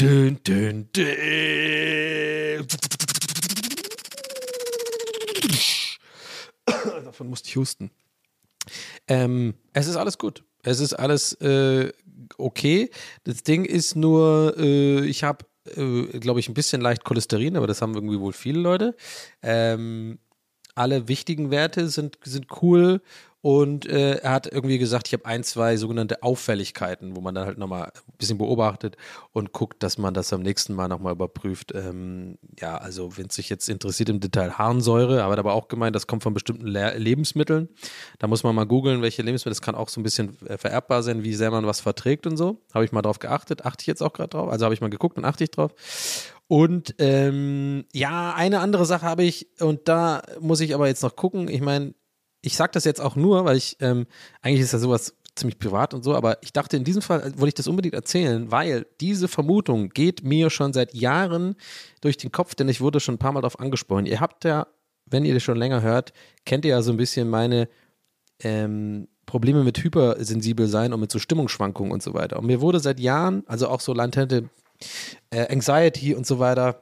[0.00, 2.66] Dün, dün, dün.
[7.04, 7.90] Davon musste ich husten.
[9.08, 10.44] Ähm, es ist alles gut.
[10.62, 11.92] Es ist alles äh,
[12.38, 12.90] okay.
[13.24, 17.66] Das Ding ist nur, äh, ich habe, äh, glaube ich, ein bisschen leicht Cholesterin, aber
[17.66, 18.96] das haben irgendwie wohl viele Leute.
[19.42, 20.18] Ähm,
[20.76, 23.00] alle wichtigen Werte sind, sind cool.
[23.42, 27.46] Und äh, er hat irgendwie gesagt, ich habe ein, zwei sogenannte Auffälligkeiten, wo man dann
[27.46, 28.96] halt nochmal ein bisschen beobachtet
[29.32, 31.72] und guckt, dass man das am nächsten Mal nochmal überprüft.
[31.74, 35.68] Ähm, ja, also wenn es sich jetzt interessiert im Detail Harnsäure, aber hat aber auch
[35.68, 37.68] gemeint, das kommt von bestimmten Le Lebensmitteln.
[38.18, 39.52] Da muss man mal googeln, welche Lebensmittel.
[39.52, 42.36] Das kann auch so ein bisschen äh, vererbbar sein, wie sehr man was verträgt und
[42.36, 42.62] so.
[42.74, 44.48] Habe ich mal drauf geachtet, achte ich jetzt auch gerade drauf.
[44.50, 45.72] Also habe ich mal geguckt und achte ich drauf.
[46.48, 51.16] Und ähm, ja, eine andere Sache habe ich, und da muss ich aber jetzt noch
[51.16, 51.48] gucken.
[51.48, 51.94] Ich meine,
[52.46, 54.06] ich sage das jetzt auch nur, weil ich, ähm,
[54.40, 57.48] eigentlich ist ja sowas ziemlich privat und so, aber ich dachte, in diesem Fall wollte
[57.48, 61.56] ich das unbedingt erzählen, weil diese Vermutung geht mir schon seit Jahren
[62.00, 64.06] durch den Kopf, denn ich wurde schon ein paar Mal darauf angesprochen.
[64.06, 64.68] Ihr habt ja,
[65.06, 66.12] wenn ihr das schon länger hört,
[66.44, 67.68] kennt ihr ja so ein bisschen meine
[68.40, 72.38] ähm, Probleme mit hypersensibel sein und mit so Stimmungsschwankungen und so weiter.
[72.38, 74.48] Und mir wurde seit Jahren, also auch so latente
[75.30, 76.80] äh, Anxiety und so weiter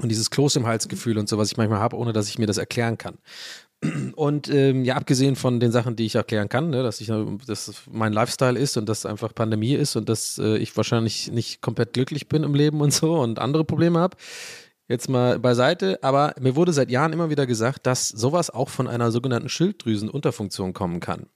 [0.00, 2.46] und dieses Kloß im Halsgefühl und so, was ich manchmal habe, ohne dass ich mir
[2.46, 3.18] das erklären kann.
[4.16, 7.12] Und ähm, ja, abgesehen von den Sachen, die ich erklären kann, ne, dass ich
[7.46, 11.60] dass mein Lifestyle ist und dass einfach Pandemie ist und dass äh, ich wahrscheinlich nicht
[11.60, 14.16] komplett glücklich bin im Leben und so und andere Probleme habe,
[14.88, 18.86] jetzt mal beiseite, aber mir wurde seit Jahren immer wieder gesagt, dass sowas auch von
[18.86, 21.26] einer sogenannten Schilddrüsenunterfunktion kommen kann.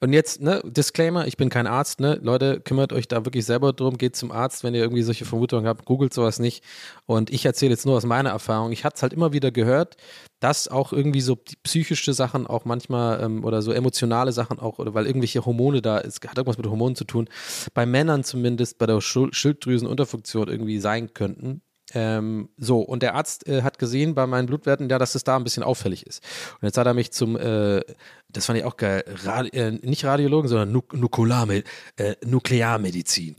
[0.00, 3.72] Und jetzt, ne, Disclaimer, ich bin kein Arzt, ne, Leute, kümmert euch da wirklich selber
[3.72, 6.64] drum, geht zum Arzt, wenn ihr irgendwie solche Vermutungen habt, googelt sowas nicht.
[7.06, 8.72] Und ich erzähle jetzt nur aus meiner Erfahrung.
[8.72, 9.96] Ich hatte es halt immer wieder gehört,
[10.40, 14.94] dass auch irgendwie so psychische Sachen auch manchmal ähm, oder so emotionale Sachen auch, oder
[14.94, 17.28] weil irgendwelche Hormone da, es hat irgendwas mit Hormonen zu tun,
[17.72, 21.62] bei Männern zumindest bei der Schilddrüsenunterfunktion irgendwie sein könnten.
[21.94, 25.36] Ähm, so, und der Arzt äh, hat gesehen bei meinen Blutwerten, ja, dass es da
[25.36, 26.22] ein bisschen auffällig ist.
[26.60, 27.82] Und jetzt hat er mich zum, äh,
[28.28, 31.64] das fand ich auch geil, Radi äh, nicht Radiologen, sondern Nuk Nukularme
[31.96, 33.36] äh, Nuklearmedizin.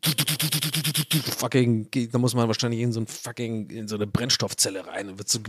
[1.38, 5.18] Fucking, da muss man wahrscheinlich in so ein fucking, in so eine Brennstoffzelle rein und
[5.18, 5.40] wird so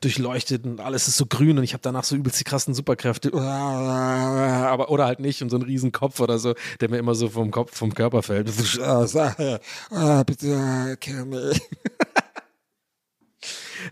[0.00, 3.30] durchleuchtet und alles ist so grün und ich habe danach so übelst die krassen Superkräfte.
[3.34, 7.28] Aber, oder halt nicht und so einen riesen Kopf oder so, der mir immer so
[7.28, 8.48] vom Kopf, vom Körper fällt.
[9.90, 11.52] Ah, bitte, kill me.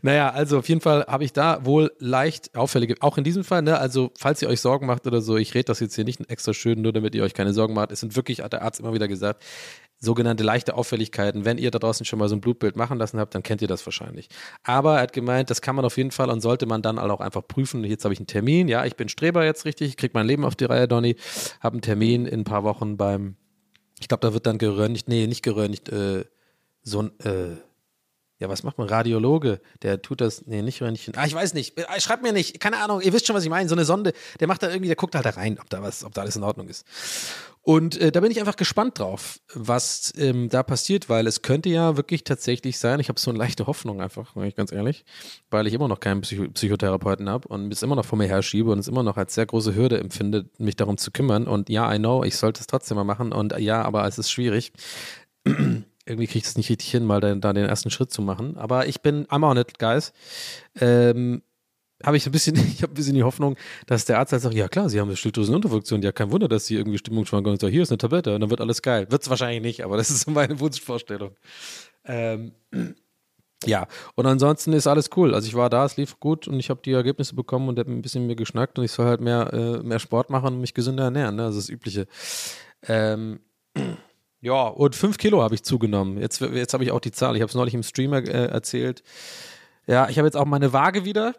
[0.02, 3.62] Naja, also auf jeden Fall habe ich da wohl leicht auffällige, auch in diesem Fall,
[3.62, 6.28] ne, also falls ihr euch Sorgen macht oder so, ich rede das jetzt hier nicht
[6.30, 7.92] extra schön, nur damit ihr euch keine Sorgen macht.
[7.92, 9.42] Es sind wirklich, hat der Arzt immer wieder gesagt,
[10.00, 11.44] sogenannte leichte Auffälligkeiten.
[11.44, 13.68] Wenn ihr da draußen schon mal so ein Blutbild machen lassen habt, dann kennt ihr
[13.68, 14.28] das wahrscheinlich.
[14.64, 17.20] Aber er hat gemeint, das kann man auf jeden Fall und sollte man dann auch
[17.20, 17.84] einfach prüfen.
[17.84, 18.68] Jetzt habe ich einen Termin.
[18.68, 21.16] Ja, ich bin Streber jetzt richtig, ich kriege mein Leben auf die Reihe, Donny.
[21.60, 23.36] Habe einen Termin in ein paar Wochen beim,
[24.00, 26.24] ich glaube, da wird dann geröntgt, nee, nicht geröntgt, äh,
[26.82, 27.56] so ein, äh,
[28.40, 28.88] ja, was macht man?
[28.88, 31.14] Radiologe, der tut das, nee, nicht Röntgen.
[31.14, 31.78] Ah, ich weiß nicht.
[31.78, 32.58] Äh, schreibt mir nicht.
[32.58, 33.02] Keine Ahnung.
[33.02, 33.68] Ihr wisst schon, was ich meine.
[33.68, 36.04] So eine Sonde, der macht da irgendwie, der guckt halt da rein, ob da was,
[36.04, 36.86] ob da alles in Ordnung ist.
[37.60, 41.68] Und äh, da bin ich einfach gespannt drauf, was ähm, da passiert, weil es könnte
[41.68, 42.98] ja wirklich tatsächlich sein.
[42.98, 45.04] Ich habe so eine leichte Hoffnung einfach, ich ganz ehrlich,
[45.50, 48.70] weil ich immer noch keinen Psycho Psychotherapeuten habe und es immer noch vor mir herschiebe
[48.70, 51.46] und es immer noch als sehr große Hürde empfinde, mich darum zu kümmern.
[51.46, 53.32] Und ja, I know, ich sollte es trotzdem mal machen.
[53.32, 54.72] Und ja, aber es ist schwierig
[56.10, 58.56] irgendwie kriege ich es nicht richtig hin, mal da, den ersten Schritt zu machen.
[58.56, 60.12] Aber ich bin, I'm on it, guys.
[60.80, 61.42] Ähm,
[62.04, 63.56] habe ich ein bisschen, ich habe ein bisschen die Hoffnung,
[63.86, 66.66] dass der Arzt halt sagt, ja klar, Sie haben eine Schilddrüsenunterfunktion, ja kein Wunder, dass
[66.66, 67.70] Sie irgendwie Stimmungsschwankungen haben.
[67.70, 69.06] Hier ist eine Tablette und dann wird alles geil.
[69.10, 71.36] Wird es wahrscheinlich nicht, aber das ist so meine Wunschvorstellung.
[72.04, 72.52] Ähm,
[73.64, 75.34] ja, und ansonsten ist alles cool.
[75.34, 77.90] Also ich war da, es lief gut und ich habe die Ergebnisse bekommen und habe
[77.90, 80.74] ein bisschen mir geschnackt und ich soll halt mehr, äh, mehr Sport machen und mich
[80.74, 81.44] gesünder ernähren, ne?
[81.44, 82.06] Also das Übliche.
[82.86, 83.40] Ähm,
[84.40, 86.18] ja, und fünf Kilo habe ich zugenommen.
[86.18, 87.36] Jetzt, jetzt habe ich auch die Zahl.
[87.36, 89.02] Ich habe es neulich im Streamer äh, erzählt.
[89.86, 91.34] Ja, ich habe jetzt auch meine Waage wieder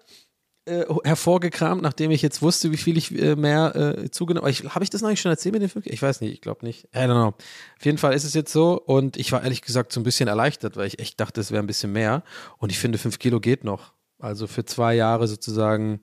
[0.65, 4.75] äh, hervorgekramt, nachdem ich jetzt wusste, wie viel ich äh, mehr äh, zugenommen habe.
[4.75, 5.87] Habe ich das noch nicht schon erzählt mit den fünf?
[5.87, 6.83] Ich weiß nicht, ich glaube nicht.
[6.93, 7.27] I don't know.
[7.29, 10.27] Auf jeden Fall ist es jetzt so und ich war ehrlich gesagt so ein bisschen
[10.27, 12.23] erleichtert, weil ich echt dachte, es wäre ein bisschen mehr.
[12.59, 13.93] Und ich finde, fünf Kilo geht noch.
[14.19, 16.01] Also für zwei Jahre sozusagen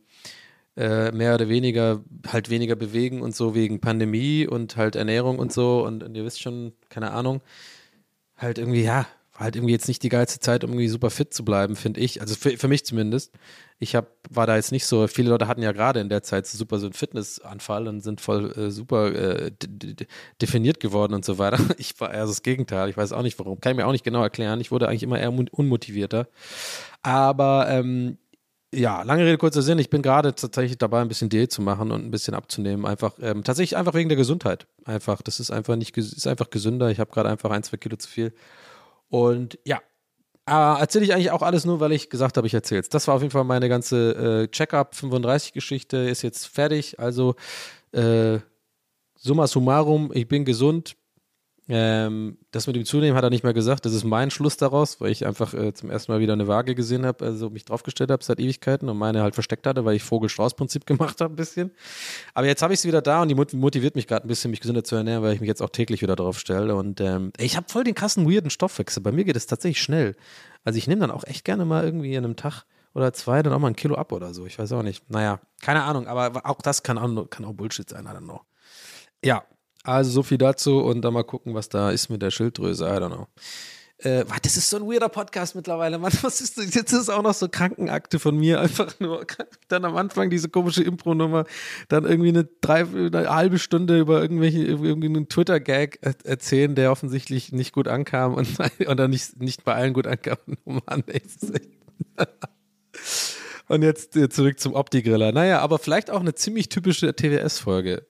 [0.79, 5.53] äh, mehr oder weniger halt weniger bewegen und so wegen Pandemie und halt Ernährung und
[5.53, 7.41] so und, und ihr wisst schon, keine Ahnung,
[8.37, 9.07] halt irgendwie, ja,
[9.39, 12.01] war halt irgendwie jetzt nicht die geilste Zeit, um irgendwie super fit zu bleiben, finde
[12.01, 12.21] ich.
[12.21, 13.33] Also für, für mich zumindest.
[13.79, 16.47] Ich hab, war da jetzt nicht so, viele Leute hatten ja gerade in der Zeit
[16.47, 19.53] so super so einen Fitnessanfall und sind voll äh, super äh,
[20.41, 21.59] definiert geworden und so weiter.
[21.79, 22.89] Ich war eher so das Gegenteil.
[22.89, 23.61] Ich weiß auch nicht warum.
[23.61, 24.61] Kann ich mir auch nicht genau erklären.
[24.61, 26.29] Ich wurde eigentlich immer eher unmotivierter.
[27.03, 28.19] Aber ähm,
[28.75, 29.79] ja, lange Rede, kurzer Sinn.
[29.79, 32.85] Ich bin gerade tatsächlich dabei, ein bisschen Diät zu machen und ein bisschen abzunehmen.
[32.85, 34.67] Einfach, ähm, tatsächlich einfach wegen der Gesundheit.
[34.85, 36.91] Einfach, das ist einfach nicht, ist einfach gesünder.
[36.91, 38.35] Ich habe gerade einfach ein, zwei Kilo zu viel.
[39.09, 39.81] Und ja,
[40.47, 42.89] äh, erzähle ich eigentlich auch alles nur, weil ich gesagt habe, ich erzähle es.
[42.89, 47.01] Das war auf jeden Fall meine ganze äh, Check-up 35-Geschichte, ist jetzt fertig.
[47.01, 47.37] Also,
[47.93, 48.39] äh,
[49.17, 50.97] summa summarum, ich bin gesund,
[51.71, 53.85] Ähm, das mit dem Zunehmen hat er nicht mehr gesagt.
[53.85, 56.75] Das ist mein Schluss daraus, weil ich einfach äh, zum ersten Mal wieder eine Waage
[56.75, 60.03] gesehen habe, also mich draufgestellt habe seit Ewigkeiten und meine halt versteckt hatte, weil ich
[60.03, 61.71] Vogel-Strauß-Prinzip gemacht habe ein bisschen.
[62.33, 64.61] Aber jetzt habe ich sie wieder da und die motiviert mich gerade ein bisschen, mich
[64.61, 66.75] gesünder zu ernähren, weil ich mich jetzt auch täglich wieder drauf stelle.
[66.75, 69.03] Und ähm, ich habe voll den krassen, weirden Stoffwechsel.
[69.03, 70.17] Bei mir geht es tatsächlich schnell.
[70.65, 72.65] Also ich nehme dann auch echt gerne mal irgendwie in einem Tag
[72.95, 74.47] oder zwei dann auch mal ein Kilo ab oder so.
[74.47, 75.09] Ich weiß auch nicht.
[75.11, 78.41] Naja, keine Ahnung, aber auch das kann auch, kann auch Bullshit sein, I don't know.
[79.23, 79.45] Ja,
[79.89, 82.85] also so viel dazu und dann mal gucken, was da ist mit der Schilddrüse.
[82.85, 83.27] I don't know.
[83.99, 85.99] Äh, das ist so ein weirder Podcast mittlerweile.
[85.99, 86.75] Mann, was ist das?
[86.75, 88.61] Jetzt ist auch noch so Krankenakte von mir.
[88.61, 89.27] Einfach nur
[89.69, 91.45] dann am Anfang diese komische Impro-Nummer,
[91.89, 97.53] dann irgendwie eine, drei, eine halbe Stunde über irgendwelche, irgendwie einen Twitter-Gag erzählen, der offensichtlich
[97.53, 98.49] nicht gut ankam und
[98.89, 100.39] oder nicht, nicht bei allen gut ankam.
[100.65, 101.23] Oh Mann, ey,
[103.69, 105.33] und jetzt zurück zum Opti-Griller.
[105.33, 108.07] Naja, aber vielleicht auch eine ziemlich typische TWS-Folge.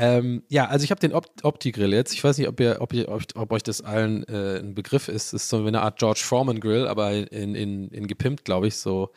[0.00, 2.14] Ähm, ja, also ich habe den Opt Opti-Grill jetzt.
[2.14, 5.08] Ich weiß nicht, ob, ihr, ob, ihr, ob, ob euch das allen äh, ein Begriff
[5.08, 5.32] ist.
[5.32, 8.76] Das ist so eine Art George Foreman-Grill, aber in, in, in gepimpt, glaube ich.
[8.76, 9.10] So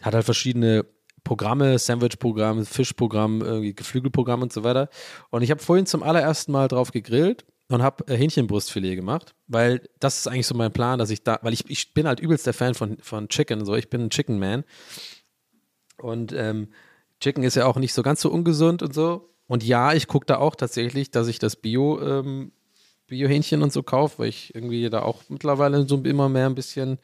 [0.00, 0.86] hat halt verschiedene
[1.22, 4.88] Programme, Sandwich-Programm, Fischprogramm, irgendwie Geflügelprogramm und so weiter.
[5.30, 9.88] Und ich habe vorhin zum allerersten Mal drauf gegrillt und habe äh, Hähnchenbrustfilet gemacht, weil
[10.00, 12.46] das ist eigentlich so mein Plan, dass ich da, weil ich, ich bin halt übelst
[12.46, 14.64] der Fan von, von Chicken, so ich bin ein Chicken Man.
[15.98, 16.68] Und ähm,
[17.20, 19.31] Chicken ist ja auch nicht so ganz so ungesund und so.
[19.46, 22.52] Und ja, ich gucke da auch tatsächlich, dass ich das Bio, ähm,
[23.06, 26.98] Bio-Hähnchen und so kaufe, weil ich irgendwie da auch mittlerweile so immer mehr ein bisschen,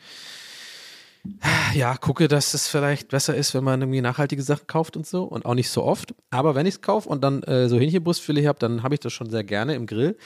[1.74, 5.24] ja, gucke, dass es vielleicht besser ist, wenn man irgendwie nachhaltige Sachen kauft und so
[5.24, 6.14] und auch nicht so oft.
[6.30, 9.12] Aber wenn ich es kaufe und dann äh, so Hähnchenbrustfilet habe, dann habe ich das
[9.12, 10.16] schon sehr gerne im Grill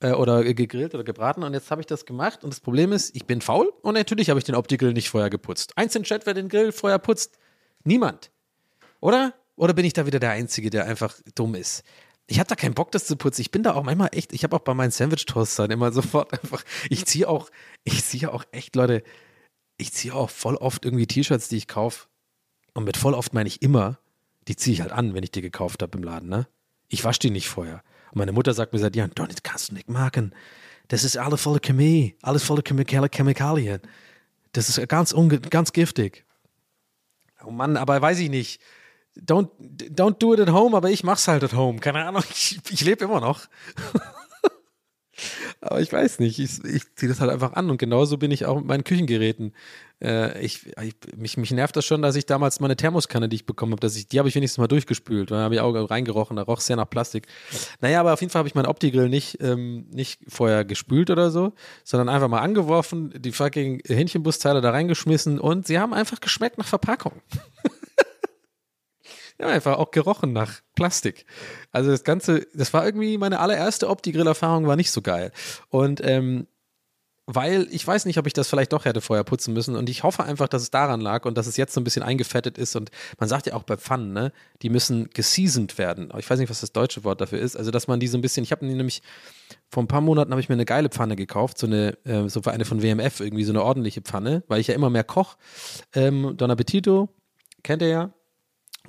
[0.00, 3.14] äh, oder gegrillt oder gebraten und jetzt habe ich das gemacht und das Problem ist,
[3.14, 5.72] ich bin faul und natürlich habe ich den Opti-Grill nicht vorher geputzt.
[5.76, 7.38] Eins in Chat, wer den Grill vorher putzt?
[7.84, 8.30] Niemand.
[9.00, 9.34] Oder?
[9.58, 11.82] Oder bin ich da wieder der Einzige, der einfach dumm ist?
[12.28, 13.40] Ich habe da keinen Bock, das zu putzen.
[13.40, 16.62] Ich bin da auch manchmal echt, ich habe auch bei meinen Sandwich-Toastern immer sofort einfach,
[16.88, 17.50] ich ziehe auch,
[17.82, 19.02] ich ziehe auch echt, Leute,
[19.76, 22.06] ich ziehe auch voll oft irgendwie T-Shirts, die ich kaufe.
[22.72, 23.98] Und mit voll oft meine ich immer,
[24.46, 26.46] die ziehe ich halt an, wenn ich die gekauft habe im Laden, ne?
[26.88, 27.82] Ich wasche die nicht vorher.
[28.12, 30.34] Und meine Mutter sagt mir seit Jahren, das kannst du nicht machen.
[30.86, 33.80] Das ist alles voller Chemie, alles voller Chemikalien.
[34.52, 35.14] Das ist ganz,
[35.50, 36.24] ganz giftig.
[37.44, 38.60] Oh Mann, aber weiß ich nicht
[39.24, 41.78] don't, don't do it at home, aber ich mach's halt at home.
[41.80, 43.46] Keine Ahnung, ich, ich lebe immer noch.
[45.60, 48.46] aber ich weiß nicht, ich, ich ziehe das halt einfach an und genauso bin ich
[48.46, 49.52] auch mit meinen Küchengeräten.
[50.00, 53.46] Äh, ich, ich, mich, mich nervt das schon, dass ich damals meine Thermoskanne, die ich
[53.46, 55.30] bekommen habe, die habe ich wenigstens mal durchgespült.
[55.30, 57.26] Dann habe ich auch reingerochen, da roch es sehr nach Plastik.
[57.80, 61.30] Naja, aber auf jeden Fall habe ich meinen Opti-Grill nicht, ähm, nicht vorher gespült oder
[61.30, 61.52] so,
[61.84, 66.66] sondern einfach mal angeworfen, die fucking Hähnchenbusteile da reingeschmissen und sie haben einfach geschmeckt nach
[66.66, 67.20] Verpackung.
[69.40, 71.24] Ja, einfach auch gerochen nach Plastik.
[71.70, 75.30] Also das Ganze, das war irgendwie meine allererste Opti-Grill-Erfahrung, war nicht so geil.
[75.68, 76.48] Und ähm,
[77.30, 80.02] weil ich weiß nicht, ob ich das vielleicht doch hätte vorher putzen müssen und ich
[80.02, 82.74] hoffe einfach, dass es daran lag und dass es jetzt so ein bisschen eingefettet ist
[82.74, 84.32] und man sagt ja auch bei Pfannen, ne,
[84.62, 86.10] die müssen geseasoned werden.
[86.16, 87.54] Ich weiß nicht, was das deutsche Wort dafür ist.
[87.54, 89.02] Also, dass man die so ein bisschen, ich habe nämlich
[89.68, 92.40] vor ein paar Monaten habe ich mir eine geile Pfanne gekauft, so eine, äh, so
[92.44, 95.36] eine von WMF, irgendwie so eine ordentliche Pfanne, weil ich ja immer mehr koch.
[95.94, 97.10] Ähm, Don Appetito,
[97.62, 98.14] kennt ihr ja.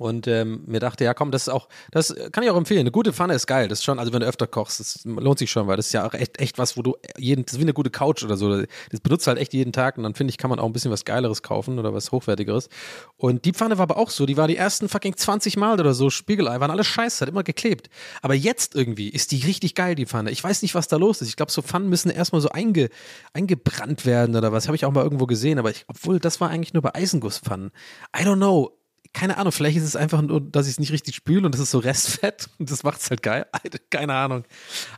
[0.00, 2.80] Und ähm, mir dachte, ja komm, das ist auch, das kann ich auch empfehlen.
[2.80, 3.68] Eine gute Pfanne ist geil.
[3.68, 5.92] Das ist schon, also wenn du öfter kochst, das lohnt sich schon, weil das ist
[5.92, 8.38] ja auch echt, echt was, wo du jeden, das ist wie eine gute Couch oder
[8.38, 8.62] so.
[8.90, 10.90] Das benutzt halt echt jeden Tag und dann finde ich, kann man auch ein bisschen
[10.90, 12.70] was Geileres kaufen oder was Hochwertigeres.
[13.18, 15.92] Und die Pfanne war aber auch so, die war die ersten fucking 20 Mal oder
[15.92, 17.90] so, Spiegelei, waren alle scheiße, hat immer geklebt.
[18.22, 20.30] Aber jetzt irgendwie ist die richtig geil, die Pfanne.
[20.30, 21.28] Ich weiß nicht, was da los ist.
[21.28, 22.88] Ich glaube, so Pfannen müssen erstmal so einge,
[23.34, 24.66] eingebrannt werden oder was.
[24.66, 27.70] Habe ich auch mal irgendwo gesehen, aber ich, obwohl, das war eigentlich nur bei Eisengusspfannen.
[28.18, 28.79] I don't know
[29.12, 31.60] keine Ahnung, vielleicht ist es einfach nur, dass ich es nicht richtig spüle und das
[31.60, 33.46] ist so Restfett und das macht es halt geil.
[33.90, 34.44] Keine Ahnung.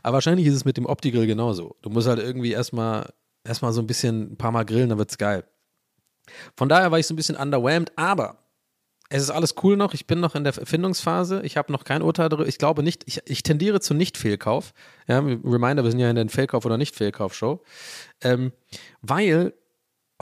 [0.03, 1.75] Aber wahrscheinlich ist es mit dem Opti-Grill genauso.
[1.81, 3.11] Du musst halt irgendwie erstmal
[3.43, 5.43] erstmal so ein bisschen ein paar Mal grillen, dann wird es geil.
[6.55, 8.37] Von daher war ich so ein bisschen underwhelmed, aber
[9.09, 9.93] es ist alles cool noch.
[9.93, 11.41] Ich bin noch in der Erfindungsphase.
[11.43, 12.47] Ich habe noch kein Urteil darüber.
[12.47, 14.73] Ich glaube nicht, ich, ich tendiere zu Nicht-Fehlkauf.
[15.07, 17.61] Ja, Reminder, wir sind ja in der Fehlkauf- oder Nicht-Fehlkauf-Show.
[18.21, 18.53] Ähm,
[19.01, 19.53] weil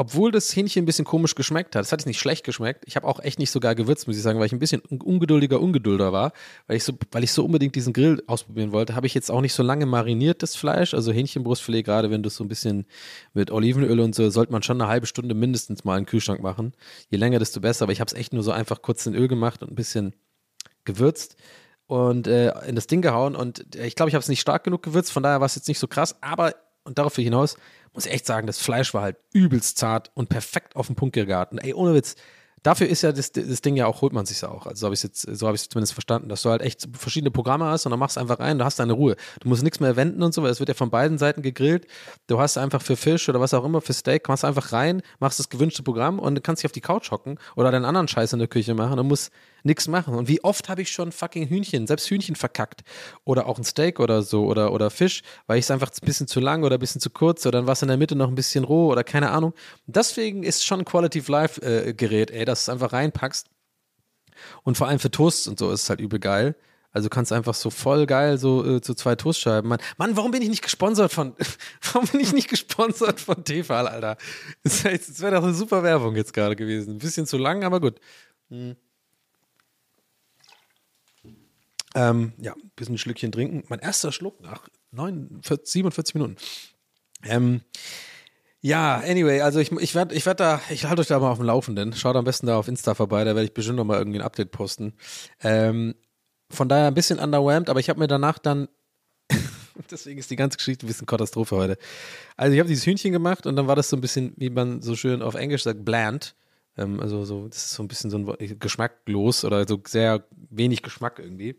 [0.01, 2.85] obwohl das Hähnchen ein bisschen komisch geschmeckt hat, es hat jetzt nicht schlecht geschmeckt.
[2.87, 4.81] Ich habe auch echt nicht so gar gewürzt, muss ich sagen, weil ich ein bisschen
[4.81, 6.33] ungeduldiger Ungedulder war,
[6.65, 9.41] weil ich so, weil ich so unbedingt diesen Grill ausprobieren wollte, habe ich jetzt auch
[9.41, 12.87] nicht so lange mariniert das Fleisch, also Hähnchenbrustfilet, gerade wenn du es so ein bisschen
[13.35, 16.41] mit Olivenöl und so, sollte man schon eine halbe Stunde mindestens mal in den Kühlschrank
[16.41, 16.73] machen.
[17.11, 19.27] Je länger, desto besser, aber ich habe es echt nur so einfach kurz in Öl
[19.27, 20.15] gemacht und ein bisschen
[20.83, 21.35] gewürzt
[21.85, 24.63] und äh, in das Ding gehauen und äh, ich glaube, ich habe es nicht stark
[24.63, 27.57] genug gewürzt, von daher war es jetzt nicht so krass, aber und darauf hinaus
[27.93, 31.13] muss ich echt sagen, das Fleisch war halt übelst zart und perfekt auf den Punkt
[31.13, 31.57] geraten.
[31.57, 32.15] Ey, ohne Witz,
[32.63, 34.67] Dafür ist ja das, das Ding ja auch, holt man sich ja auch.
[34.67, 36.87] Also so habe ich jetzt, so habe ich es zumindest verstanden, dass du halt echt
[36.93, 39.15] verschiedene Programme hast und dann machst du einfach rein, du hast deine Ruhe.
[39.39, 41.87] Du musst nichts mehr wenden und so, weil es wird ja von beiden Seiten gegrillt.
[42.27, 45.39] Du hast einfach für Fisch oder was auch immer, für Steak, machst einfach rein, machst
[45.39, 48.39] das gewünschte Programm und kannst dich auf die Couch hocken oder deinen anderen Scheiß in
[48.39, 49.31] der Küche machen und musst
[49.63, 50.15] nichts machen.
[50.15, 52.81] Und wie oft habe ich schon fucking Hühnchen, selbst Hühnchen verkackt
[53.23, 56.27] oder auch ein Steak oder so oder, oder Fisch, weil ich es einfach ein bisschen
[56.27, 58.27] zu lang oder ein bisschen zu kurz oder dann war es in der Mitte noch
[58.27, 59.53] ein bisschen roh oder keine Ahnung.
[59.85, 63.47] Deswegen ist schon ein Quality of Life äh, Gerät, ey, dass du es einfach reinpackst.
[64.63, 66.55] Und vor allem für Toasts und so ist es halt übel geil.
[66.91, 69.69] Also du kannst einfach so voll geil so äh, zu zwei Toastscheiben.
[69.69, 71.35] Mann, Mann, warum bin ich nicht gesponsert von
[71.93, 74.17] warum bin ich nicht gesponsert von Tefal, Alter?
[74.63, 76.95] Das, das wäre doch eine super Werbung jetzt gerade gewesen.
[76.95, 77.99] Ein bisschen zu lang, aber gut.
[78.49, 78.75] Hm.
[81.95, 83.63] Ähm, ja, ein bisschen ein Schlückchen trinken.
[83.67, 86.35] Mein erster Schluck nach 49, 47 Minuten.
[87.23, 87.61] Ähm,
[88.61, 91.39] ja, anyway, also ich, ich werde ich werd da, ich halte euch da mal auf
[91.39, 91.93] dem Laufenden.
[91.93, 94.25] Schaut am besten da auf Insta vorbei, da werde ich bestimmt noch mal irgendwie ein
[94.25, 94.93] Update posten.
[95.41, 95.95] Ähm,
[96.49, 98.67] von daher ein bisschen underwhelmed, aber ich habe mir danach dann,
[99.91, 101.77] deswegen ist die ganze Geschichte ein bisschen Katastrophe heute.
[102.37, 104.81] Also ich habe dieses Hühnchen gemacht und dann war das so ein bisschen, wie man
[104.81, 106.35] so schön auf Englisch sagt, bland.
[106.77, 110.83] Ähm, also so, das ist so ein bisschen so ein geschmacklos oder so sehr wenig
[110.83, 111.55] Geschmack irgendwie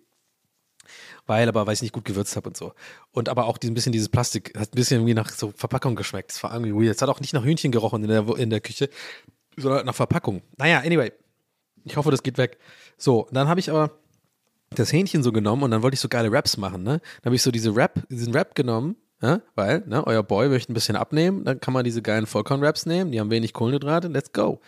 [1.26, 2.72] weil aber, weil ich nicht gut gewürzt habe und so.
[3.12, 6.30] Und aber auch ein bisschen dieses Plastik, hat ein bisschen irgendwie nach so Verpackung geschmeckt.
[6.30, 6.96] Das war irgendwie weird.
[6.96, 8.88] Es hat auch nicht nach Hühnchen gerochen in der, in der Küche,
[9.56, 10.42] sondern nach Verpackung.
[10.58, 11.12] Naja, anyway.
[11.84, 12.58] Ich hoffe, das geht weg.
[12.96, 13.90] So, dann habe ich aber
[14.70, 17.00] das Hähnchen so genommen und dann wollte ich so geile Raps machen, ne?
[17.20, 19.40] Dann habe ich so diese Rap, diesen Rap genommen, ja?
[19.54, 23.12] weil, ne, euer Boy möchte ein bisschen abnehmen, dann kann man diese geilen Vollkorn-Raps nehmen,
[23.12, 24.60] die haben wenig Kohlenhydrate, let's go.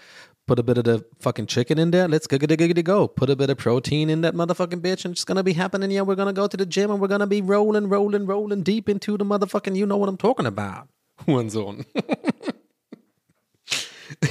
[0.47, 2.07] Put a bit of the fucking chicken in there.
[2.07, 3.09] Let's go, go, go, go.
[3.09, 5.91] Put a bit of protein in that motherfucking bitch, and it's gonna be happening.
[5.91, 8.89] Yeah, we're gonna go to the gym and we're gonna be rolling, rolling, rolling deep
[8.89, 9.75] into the motherfucking.
[9.75, 10.89] You know what I'm talking about.
[11.27, 11.87] Hurensohn.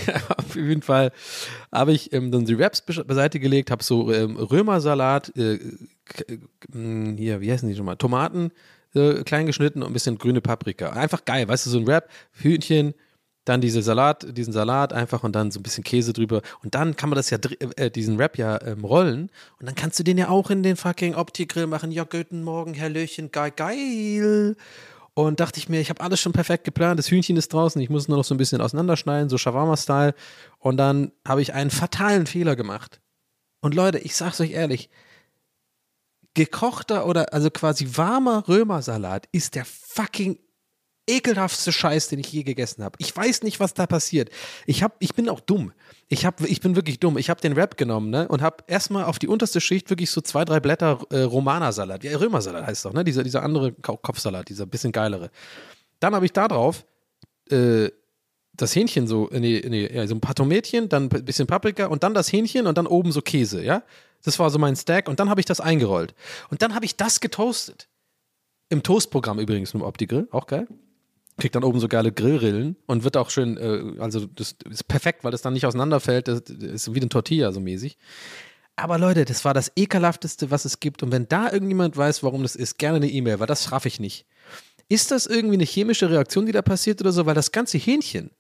[0.08, 1.12] ja, auf jeden Fall
[1.72, 5.60] habe ich ähm, dann die Wraps beiseite gelegt, habe so ähm, Römersalat, äh,
[6.72, 7.96] hm, hier, wie heißen die schon mal?
[7.96, 8.52] Tomaten
[8.96, 10.92] äh, klein geschnitten und ein bisschen grüne Paprika.
[10.92, 12.94] Einfach geil, weißt du, so ein Wrap, Hühnchen,
[13.46, 16.42] dann diese Salat, diesen Salat einfach und dann so ein bisschen Käse drüber.
[16.64, 17.38] Und dann kann man das ja,
[17.76, 19.30] äh, diesen Wrap ja ähm, rollen.
[19.60, 21.92] Und dann kannst du den ja auch in den fucking Opti-Grill machen.
[21.92, 24.56] Ja, guten Morgen, Herr Löchen, geil, geil.
[25.14, 26.98] Und dachte ich mir, ich habe alles schon perfekt geplant.
[26.98, 27.80] Das Hühnchen ist draußen.
[27.82, 30.16] Ich muss nur noch so ein bisschen auseinanderschneiden, so Shawarma-Style.
[30.60, 33.02] Und dann habe ich einen fatalen Fehler gemacht.
[33.62, 34.90] Und Leute, ich sag's euch ehrlich,
[36.34, 40.40] gekochter oder also quasi warmer Römersalat ist der fucking
[41.08, 42.96] ekelhaftste Scheiß, den ich je gegessen habe.
[43.00, 44.30] Ich weiß nicht, was da passiert.
[44.66, 45.74] Ich hab, ich bin auch dumm.
[46.08, 47.18] Ich hab, ich bin wirklich dumm.
[47.18, 50.22] Ich habe den Rap genommen, ne, und habe erstmal auf die unterste Schicht wirklich so
[50.22, 52.04] zwei, drei Blätter äh, Romana-Salat.
[52.04, 53.04] Ja, Römersalat heißt doch, ne?
[53.04, 55.30] Dieser, dieser andere Kopfsalat, dieser bisschen geilere.
[56.00, 56.86] Dann habe ich da drauf
[57.50, 57.90] äh,
[58.54, 62.04] das Hähnchen so, äh, nee, nee, ja, so ein paar dann ein bisschen Paprika und
[62.04, 63.84] dann das Hähnchen und dann oben so Käse, ja?
[64.24, 66.16] Das war so mein Stack und dann habe ich das eingerollt.
[66.50, 67.90] Und dann habe ich das getoastet.
[68.70, 70.68] Im Toastprogramm übrigens mit dem Opti-Grill, auch geil
[71.38, 75.24] kriegt dann oben so geile Grillrillen und wird auch schön, äh, also das ist perfekt,
[75.24, 77.98] weil das dann nicht auseinanderfällt, das, ist wie eine Tortilla so mäßig.
[78.76, 81.04] Aber Leute, das war das ekelhafteste, was es gibt.
[81.04, 84.00] Und wenn da irgendjemand weiß, warum das ist, gerne eine E-Mail, weil das schaffe ich
[84.00, 84.26] nicht.
[84.90, 87.26] Ist das irgendwie eine chemische Reaktion, die da passiert oder so?
[87.26, 88.32] Weil das ganze Hähnchen,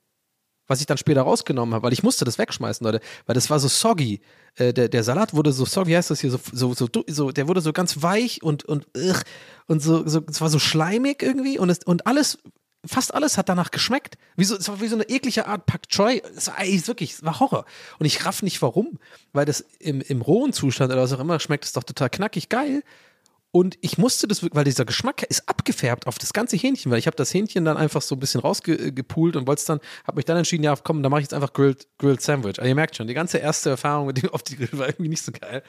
[0.68, 3.60] was ich dann später rausgenommen habe, weil ich musste das wegschmeißen, Leute, weil das war
[3.60, 4.22] so soggy.
[4.56, 7.48] Äh, der, der Salat wurde so soggy, heißt das hier, so, so, so, so, der
[7.48, 8.88] wurde so ganz weich und, und,
[9.68, 12.40] und so, so, es war so schleimig irgendwie und, es, und alles
[12.86, 14.18] fast alles hat danach geschmeckt.
[14.36, 16.22] Wie so, es war wie so eine eklige Art Pak Choi.
[16.36, 17.66] Es war ey, wirklich, es war Horror.
[18.00, 19.00] Und ich raff nicht warum,
[19.32, 22.50] weil das im, im rohen Zustand oder was auch immer schmeckt es doch total knackig
[22.50, 22.84] geil.
[23.56, 27.06] Und ich musste das, weil dieser Geschmack ist abgefärbt auf das ganze Hähnchen, weil ich
[27.06, 30.38] habe das Hähnchen dann einfach so ein bisschen rausgepult und wollte dann, habe mich dann
[30.38, 32.58] entschieden, ja, komm, dann mache ich jetzt einfach Grilled, Grilled Sandwich.
[32.58, 35.10] Also ihr merkt schon, die ganze erste Erfahrung mit dem auf die Grill war irgendwie
[35.10, 35.62] nicht so geil.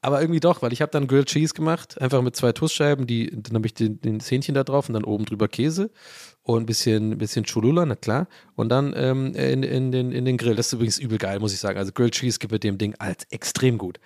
[0.00, 3.30] Aber irgendwie doch, weil ich habe dann Grilled Cheese gemacht, einfach mit zwei Toastscheiben, die,
[3.30, 5.92] dann habe ich den, den Hähnchen da drauf und dann oben drüber Käse
[6.42, 8.26] und ein bisschen, bisschen Cholula, na klar.
[8.56, 10.56] Und dann ähm, in, in, den, in den Grill.
[10.56, 11.78] Das ist übrigens übel geil, muss ich sagen.
[11.78, 14.00] Also Grilled Cheese gibt mit dem Ding als extrem gut.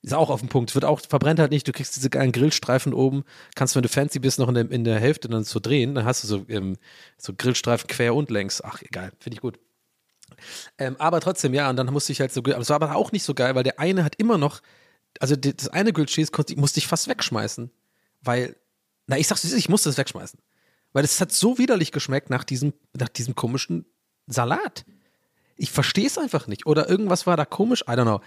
[0.00, 0.74] Ist auch auf dem Punkt.
[0.74, 1.68] Wird auch, verbrennt halt nicht.
[1.68, 3.24] Du kriegst diese geilen Grillstreifen oben.
[3.54, 5.94] Kannst, wenn du fancy bist, noch in der, in der Hälfte dann so drehen.
[5.94, 6.76] Dann hast du so, ähm,
[7.18, 8.62] so Grillstreifen quer und längs.
[8.62, 9.12] Ach, egal.
[9.20, 9.60] Finde ich gut.
[10.78, 13.12] Ähm, aber trotzdem, ja, und dann musste ich halt so, aber es war aber auch
[13.12, 14.60] nicht so geil, weil der eine hat immer noch,
[15.20, 17.70] also das eine Grilled Cheese musste ich fast wegschmeißen.
[18.22, 18.56] Weil,
[19.06, 20.40] na, ich sag's, ich musste es wegschmeißen.
[20.92, 23.86] Weil es hat so widerlich geschmeckt nach diesem, nach diesem komischen
[24.26, 24.84] Salat.
[25.56, 26.66] Ich verstehe es einfach nicht.
[26.66, 27.82] Oder irgendwas war da komisch.
[27.82, 28.20] I don't know.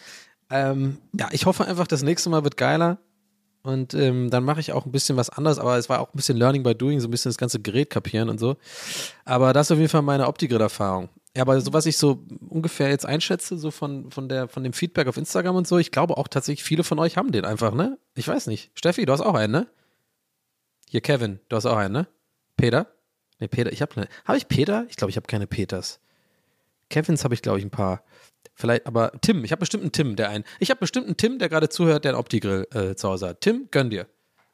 [0.49, 2.99] Ähm, ja, ich hoffe einfach, das nächste Mal wird geiler.
[3.65, 6.17] Und ähm, dann mache ich auch ein bisschen was anderes, aber es war auch ein
[6.17, 8.57] bisschen Learning by Doing, so ein bisschen das ganze Gerät kapieren und so.
[9.25, 11.09] Aber das ist auf jeden Fall meine Opti-Grid-Erfahrung.
[11.35, 14.71] Ja, aber so was ich so ungefähr jetzt einschätze, so von, von, der, von dem
[14.71, 17.73] Feedback auf Instagram und so, ich glaube auch tatsächlich, viele von euch haben den einfach,
[17.73, 17.97] ne?
[18.13, 18.69] Ich weiß nicht.
[18.75, 19.67] Steffi, du hast auch einen, ne?
[20.87, 22.07] Hier, Kevin, du hast auch einen, ne?
[22.57, 22.87] Peter?
[23.39, 24.85] Ne, Peter, ich habe Habe ich Peter?
[24.89, 25.99] Ich glaube, ich habe keine Peters.
[26.89, 28.03] Kevins habe ich, glaube ich, ein paar.
[28.53, 30.45] Vielleicht, aber Tim, ich habe bestimmt einen Tim, der einen.
[30.59, 33.41] Ich habe bestimmt einen Tim, der gerade zuhört, der einen Opti-Grill äh, zu Hause hat.
[33.41, 34.07] Tim, gönn dir.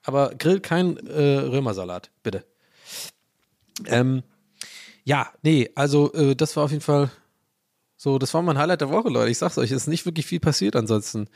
[0.04, 2.44] Aber grill kein äh, Römersalat, bitte.
[3.86, 4.24] Ähm,
[5.04, 7.12] ja, nee, also äh, das war auf jeden Fall
[7.98, 9.30] so, das war mein Highlight der Woche, Leute.
[9.30, 11.28] Ich sag's euch, es ist nicht wirklich viel passiert ansonsten.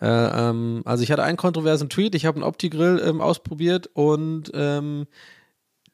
[0.00, 4.52] Äh, ähm, also ich hatte einen kontroversen Tweet, ich habe einen Opti-Grill ähm, ausprobiert und
[4.54, 5.06] ähm,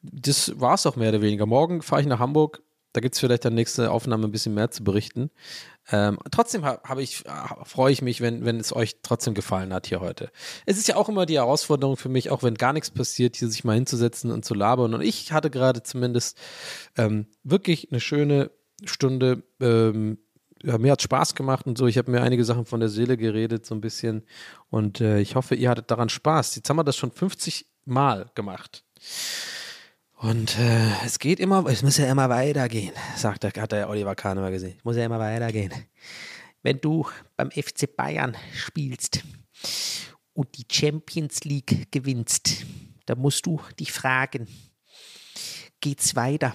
[0.01, 1.45] das war's auch mehr oder weniger.
[1.45, 2.61] Morgen fahre ich nach Hamburg.
[2.93, 5.29] Da gibt es vielleicht dann nächste Aufnahme ein bisschen mehr zu berichten.
[5.91, 6.65] Ähm, trotzdem
[6.97, 7.23] ich,
[7.63, 10.31] freue ich mich, wenn, wenn es euch trotzdem gefallen hat hier heute.
[10.65, 13.47] Es ist ja auch immer die Herausforderung für mich, auch wenn gar nichts passiert, hier
[13.47, 14.93] sich mal hinzusetzen und zu labern.
[14.95, 16.37] Und ich hatte gerade zumindest
[16.97, 18.49] ähm, wirklich eine schöne
[18.85, 19.43] Stunde.
[19.59, 20.17] Ähm,
[20.63, 21.85] ja, mir hat Spaß gemacht und so.
[21.85, 24.23] Ich habe mir einige Sachen von der Seele geredet, so ein bisschen.
[24.69, 26.55] Und äh, ich hoffe, ihr hattet daran Spaß.
[26.55, 28.83] Jetzt haben wir das schon 50 Mal gemacht.
[30.19, 34.15] Und äh, es geht immer, es muss ja immer weitergehen, sagt der, hat der Oliver
[34.15, 34.75] Kahn immer gesehen.
[34.77, 35.71] Es muss ja immer weitergehen.
[36.61, 37.07] Wenn du
[37.37, 39.23] beim FC Bayern spielst
[40.33, 42.65] und die Champions League gewinnst,
[43.05, 44.49] dann musst du dich fragen,
[45.79, 46.53] geht's weiter?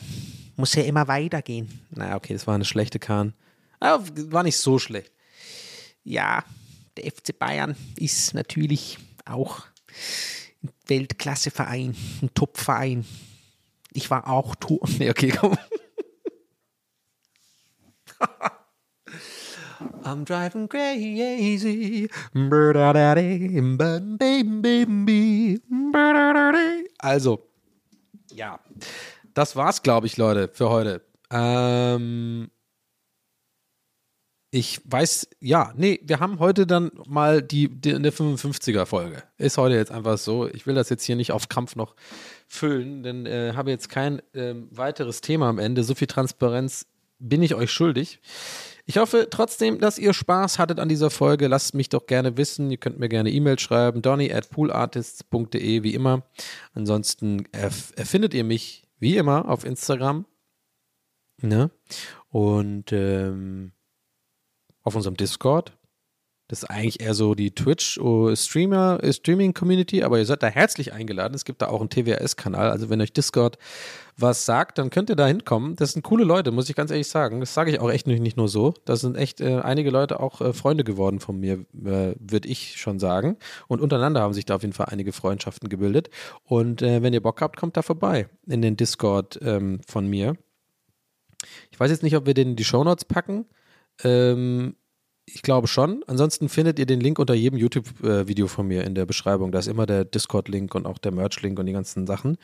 [0.57, 1.87] Muss ja immer weitergehen.
[1.89, 3.33] Na, okay, das war eine schlechte Kahn.
[3.81, 5.11] Aber war nicht so schlecht.
[6.03, 6.45] Ja,
[6.99, 9.61] der FC Bayern ist natürlich auch
[10.63, 13.07] ein Weltklasseverein, ein Topverein.
[13.95, 14.83] Ich war auch tot.
[14.99, 15.57] Nee, okay, komm.
[20.03, 22.09] I'm driving crazy.
[26.99, 27.49] Also,
[28.33, 28.61] ja,
[29.35, 31.03] das war's, glaube ich, Leute, für heute.
[31.31, 32.51] Ähm,
[34.55, 39.25] ich weiß, ja, nee, wir haben heute dann mal die, die eine 55er-Folge.
[39.37, 40.47] Ist heute jetzt einfach so.
[40.47, 41.97] Ich will das jetzt hier nicht auf Kampf noch
[42.47, 45.83] füllen, denn äh, habe jetzt kein äh, weiteres Thema am Ende.
[45.83, 46.87] So viel Transparenz
[47.19, 48.21] bin ich euch schuldig.
[48.87, 51.49] Ich hoffe trotzdem, dass ihr Spaß hattet an dieser Folge.
[51.49, 52.71] Lasst mich doch gerne wissen.
[52.71, 54.03] Ihr könnt mir gerne E-Mail schreiben.
[54.03, 56.23] Donny at poolartists.de, wie immer.
[56.75, 60.27] Ansonsten erf erfindet ihr mich, wie immer, auf Instagram.
[61.43, 61.73] Ne?
[62.31, 63.73] Und ähm,
[64.85, 65.77] auf unserem Discord.
[66.49, 71.35] Das ist eigentlich eher so die Twitch-Streamer, äh, Streaming-Community, aber ihr seid da herzlich eingeladen.
[71.35, 72.71] Es gibt da auch einen TWS-Kanal.
[72.71, 73.57] Also wenn euch Discord
[74.19, 75.75] was sagt, dann könnt ihr da hinkommen.
[75.75, 77.41] Das sind coole Leute, muss ich ganz ehrlich sagen.
[77.41, 78.75] Das sage ich auch echt nicht, nur so.
[78.85, 82.77] Da sind echt äh, einige Leute auch äh, Freunde geworden von mir, äh, würde ich
[82.77, 83.39] schon sagen.
[83.67, 86.11] Und untereinander haben sich da auf jeden Fall einige Freundschaften gebildet.
[86.45, 90.37] Und äh, wenn ihr Bock habt, kommt da vorbei in den Discord ähm, von mir.
[91.71, 93.47] Ich weiß jetzt nicht, ob wir den in die Shownotes packen.
[94.03, 94.77] Ähm,
[95.27, 96.05] ich glaube schon.
[96.07, 99.53] Ansonsten findet ihr den Link unter jedem YouTube-Video von mir in der Beschreibung.
[99.53, 102.37] Da ist immer der Discord-Link und auch der Merch-Link und die ganzen Sachen.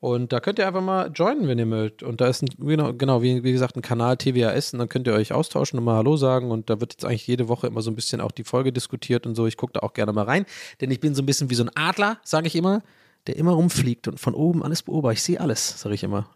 [0.00, 2.02] Und da könnt ihr einfach mal joinen, wenn ihr mögt.
[2.02, 5.14] Und da ist ein, genau, wie, wie gesagt, ein Kanal TWAS und dann könnt ihr
[5.14, 6.50] euch austauschen und mal Hallo sagen.
[6.50, 9.26] Und da wird jetzt eigentlich jede Woche immer so ein bisschen auch die Folge diskutiert
[9.26, 9.46] und so.
[9.46, 10.44] Ich gucke da auch gerne mal rein,
[10.82, 12.82] denn ich bin so ein bisschen wie so ein Adler, sage ich immer,
[13.26, 15.18] der immer rumfliegt und von oben alles beobachtet.
[15.18, 16.28] Ich sehe alles, sage ich immer.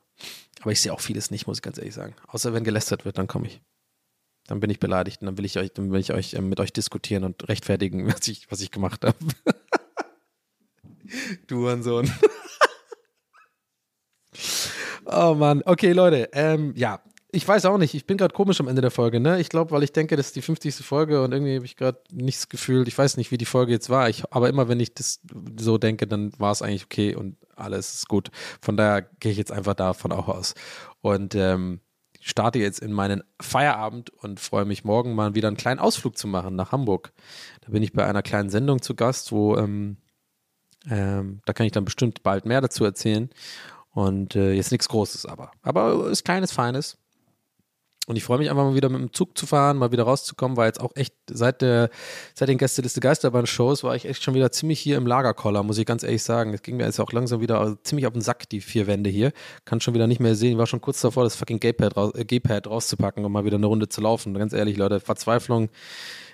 [0.63, 2.15] Aber ich sehe auch vieles nicht, muss ich ganz ehrlich sagen.
[2.27, 3.61] Außer wenn gelästert wird, dann komme ich
[4.51, 6.59] dann bin ich beleidigt und dann will ich euch, dann will ich euch äh, mit
[6.59, 9.17] euch diskutieren und rechtfertigen, was ich, was ich gemacht habe.
[11.47, 12.13] du und Sohn.
[15.07, 15.63] oh Mann.
[15.65, 16.31] Okay, Leute.
[16.33, 17.95] Ähm, ja, ich weiß auch nicht.
[17.95, 19.41] Ich bin gerade komisch am Ende der Folge, ne?
[19.41, 20.85] Ich glaube, weil ich denke, das ist die 50.
[20.85, 22.89] Folge und irgendwie habe ich gerade nichts gefühlt.
[22.89, 24.09] Ich weiß nicht, wie die Folge jetzt war.
[24.09, 25.21] Ich, aber immer, wenn ich das
[25.61, 28.33] so denke, dann war es eigentlich okay und alles ist gut.
[28.61, 30.55] Von daher gehe ich jetzt einfach davon auch aus.
[31.03, 31.83] Und ähm,
[32.21, 36.29] starte jetzt in meinen Feierabend und freue mich morgen mal wieder einen kleinen Ausflug zu
[36.29, 37.13] machen nach Hamburg.
[37.63, 39.97] Da bin ich bei einer kleinen Sendung zu Gast, wo ähm,
[40.89, 43.31] ähm, da kann ich dann bestimmt bald mehr dazu erzählen.
[43.93, 45.51] Und äh, jetzt nichts Großes aber.
[45.63, 46.97] Aber ist kleines, feines.
[48.11, 50.57] Und ich freue mich einfach mal wieder mit dem Zug zu fahren, mal wieder rauszukommen,
[50.57, 51.91] weil jetzt auch echt seit der,
[52.35, 55.87] seit den Gästeliste Geisterbahn-Shows war ich echt schon wieder ziemlich hier im Lagerkoller, muss ich
[55.87, 56.53] ganz ehrlich sagen.
[56.53, 59.31] Es ging mir jetzt auch langsam wieder ziemlich auf den Sack, die vier Wände hier.
[59.65, 60.51] Kann schon wieder nicht mehr sehen.
[60.51, 63.59] Ich war schon kurz davor, das fucking Gaypad, raus, äh, Gaypad rauszupacken und mal wieder
[63.59, 64.35] eine Runde zu laufen.
[64.35, 65.69] Ganz ehrlich, Leute, Verzweiflung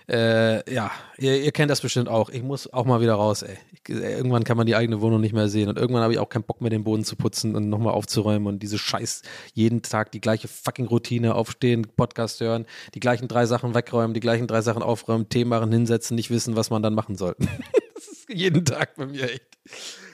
[0.09, 2.31] äh, ja, ihr, ihr, kennt das bestimmt auch.
[2.31, 3.59] Ich muss auch mal wieder raus, ey.
[3.73, 6.29] Ich, irgendwann kann man die eigene Wohnung nicht mehr sehen und irgendwann habe ich auch
[6.29, 9.23] keinen Bock mehr, den Boden zu putzen und nochmal aufzuräumen und diese Scheiß,
[9.55, 14.21] jeden Tag die gleiche fucking Routine, aufstehen, Podcast hören, die gleichen drei Sachen wegräumen, die
[14.21, 17.35] gleichen drei Sachen aufräumen, Tee machen, hinsetzen, nicht wissen, was man dann machen soll.
[17.95, 19.59] das ist jeden Tag bei mir echt.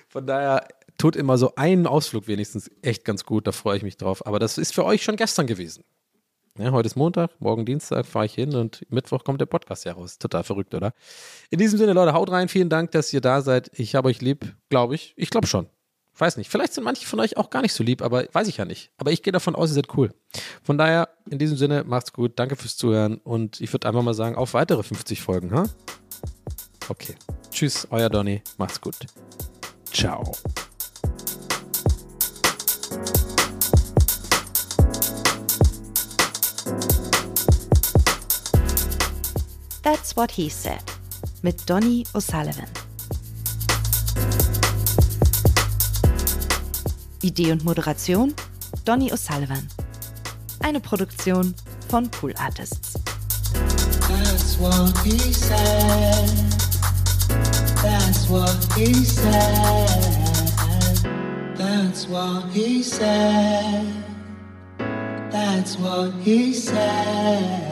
[0.09, 0.67] Von daher
[0.97, 4.27] tut immer so einen Ausflug wenigstens echt ganz gut, da freue ich mich drauf.
[4.27, 5.85] Aber das ist für euch schon gestern gewesen.
[6.59, 9.95] Ja, heute ist Montag, morgen Dienstag fahre ich hin und Mittwoch kommt der Podcast ja
[9.95, 10.19] raus.
[10.19, 10.93] Total verrückt, oder?
[11.49, 12.49] In diesem Sinne, Leute, haut rein.
[12.49, 13.71] Vielen Dank, dass ihr da seid.
[13.75, 15.15] Ich habe euch lieb, glaube ich.
[15.17, 15.67] Ich glaube schon.
[16.19, 16.51] Weiß nicht.
[16.51, 18.91] Vielleicht sind manche von euch auch gar nicht so lieb, aber weiß ich ja nicht.
[18.99, 20.13] Aber ich gehe davon aus, ihr seid cool.
[20.63, 22.33] Von daher, in diesem Sinne, macht's gut.
[22.37, 25.65] Danke fürs Zuhören und ich würde einfach mal sagen, auf weitere 50 Folgen, ha?
[26.91, 27.15] Okay.
[27.51, 28.43] Tschüss, euer Donny.
[28.59, 28.97] Macht's gut.
[29.91, 30.33] Ciao.
[39.83, 40.83] That's What He Said
[41.43, 42.69] mit Donny O'Sullivan.
[47.23, 48.33] Idee und Moderation
[48.85, 49.69] Donny O'Sullivan.
[50.61, 51.55] Eine Produktion
[51.89, 52.95] von Pool Artists.
[54.09, 56.29] That's what he said.
[57.83, 59.89] That's what he said.
[61.57, 63.85] That's what he said.
[65.31, 67.72] That's what he said.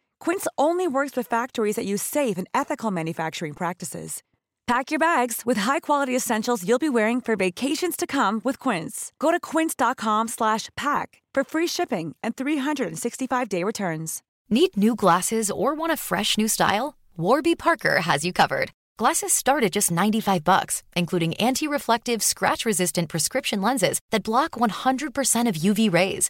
[0.21, 4.21] Quince only works with factories that use safe and ethical manufacturing practices.
[4.67, 9.11] Pack your bags with high-quality essentials you'll be wearing for vacations to come with Quince.
[9.19, 14.21] Go to quince.com/pack for free shipping and 365-day returns.
[14.49, 16.93] Need new glasses or want a fresh new style?
[17.17, 18.69] Warby Parker has you covered.
[18.97, 25.55] Glasses start at just 95 bucks, including anti-reflective, scratch-resistant prescription lenses that block 100% of
[25.55, 26.29] UV rays.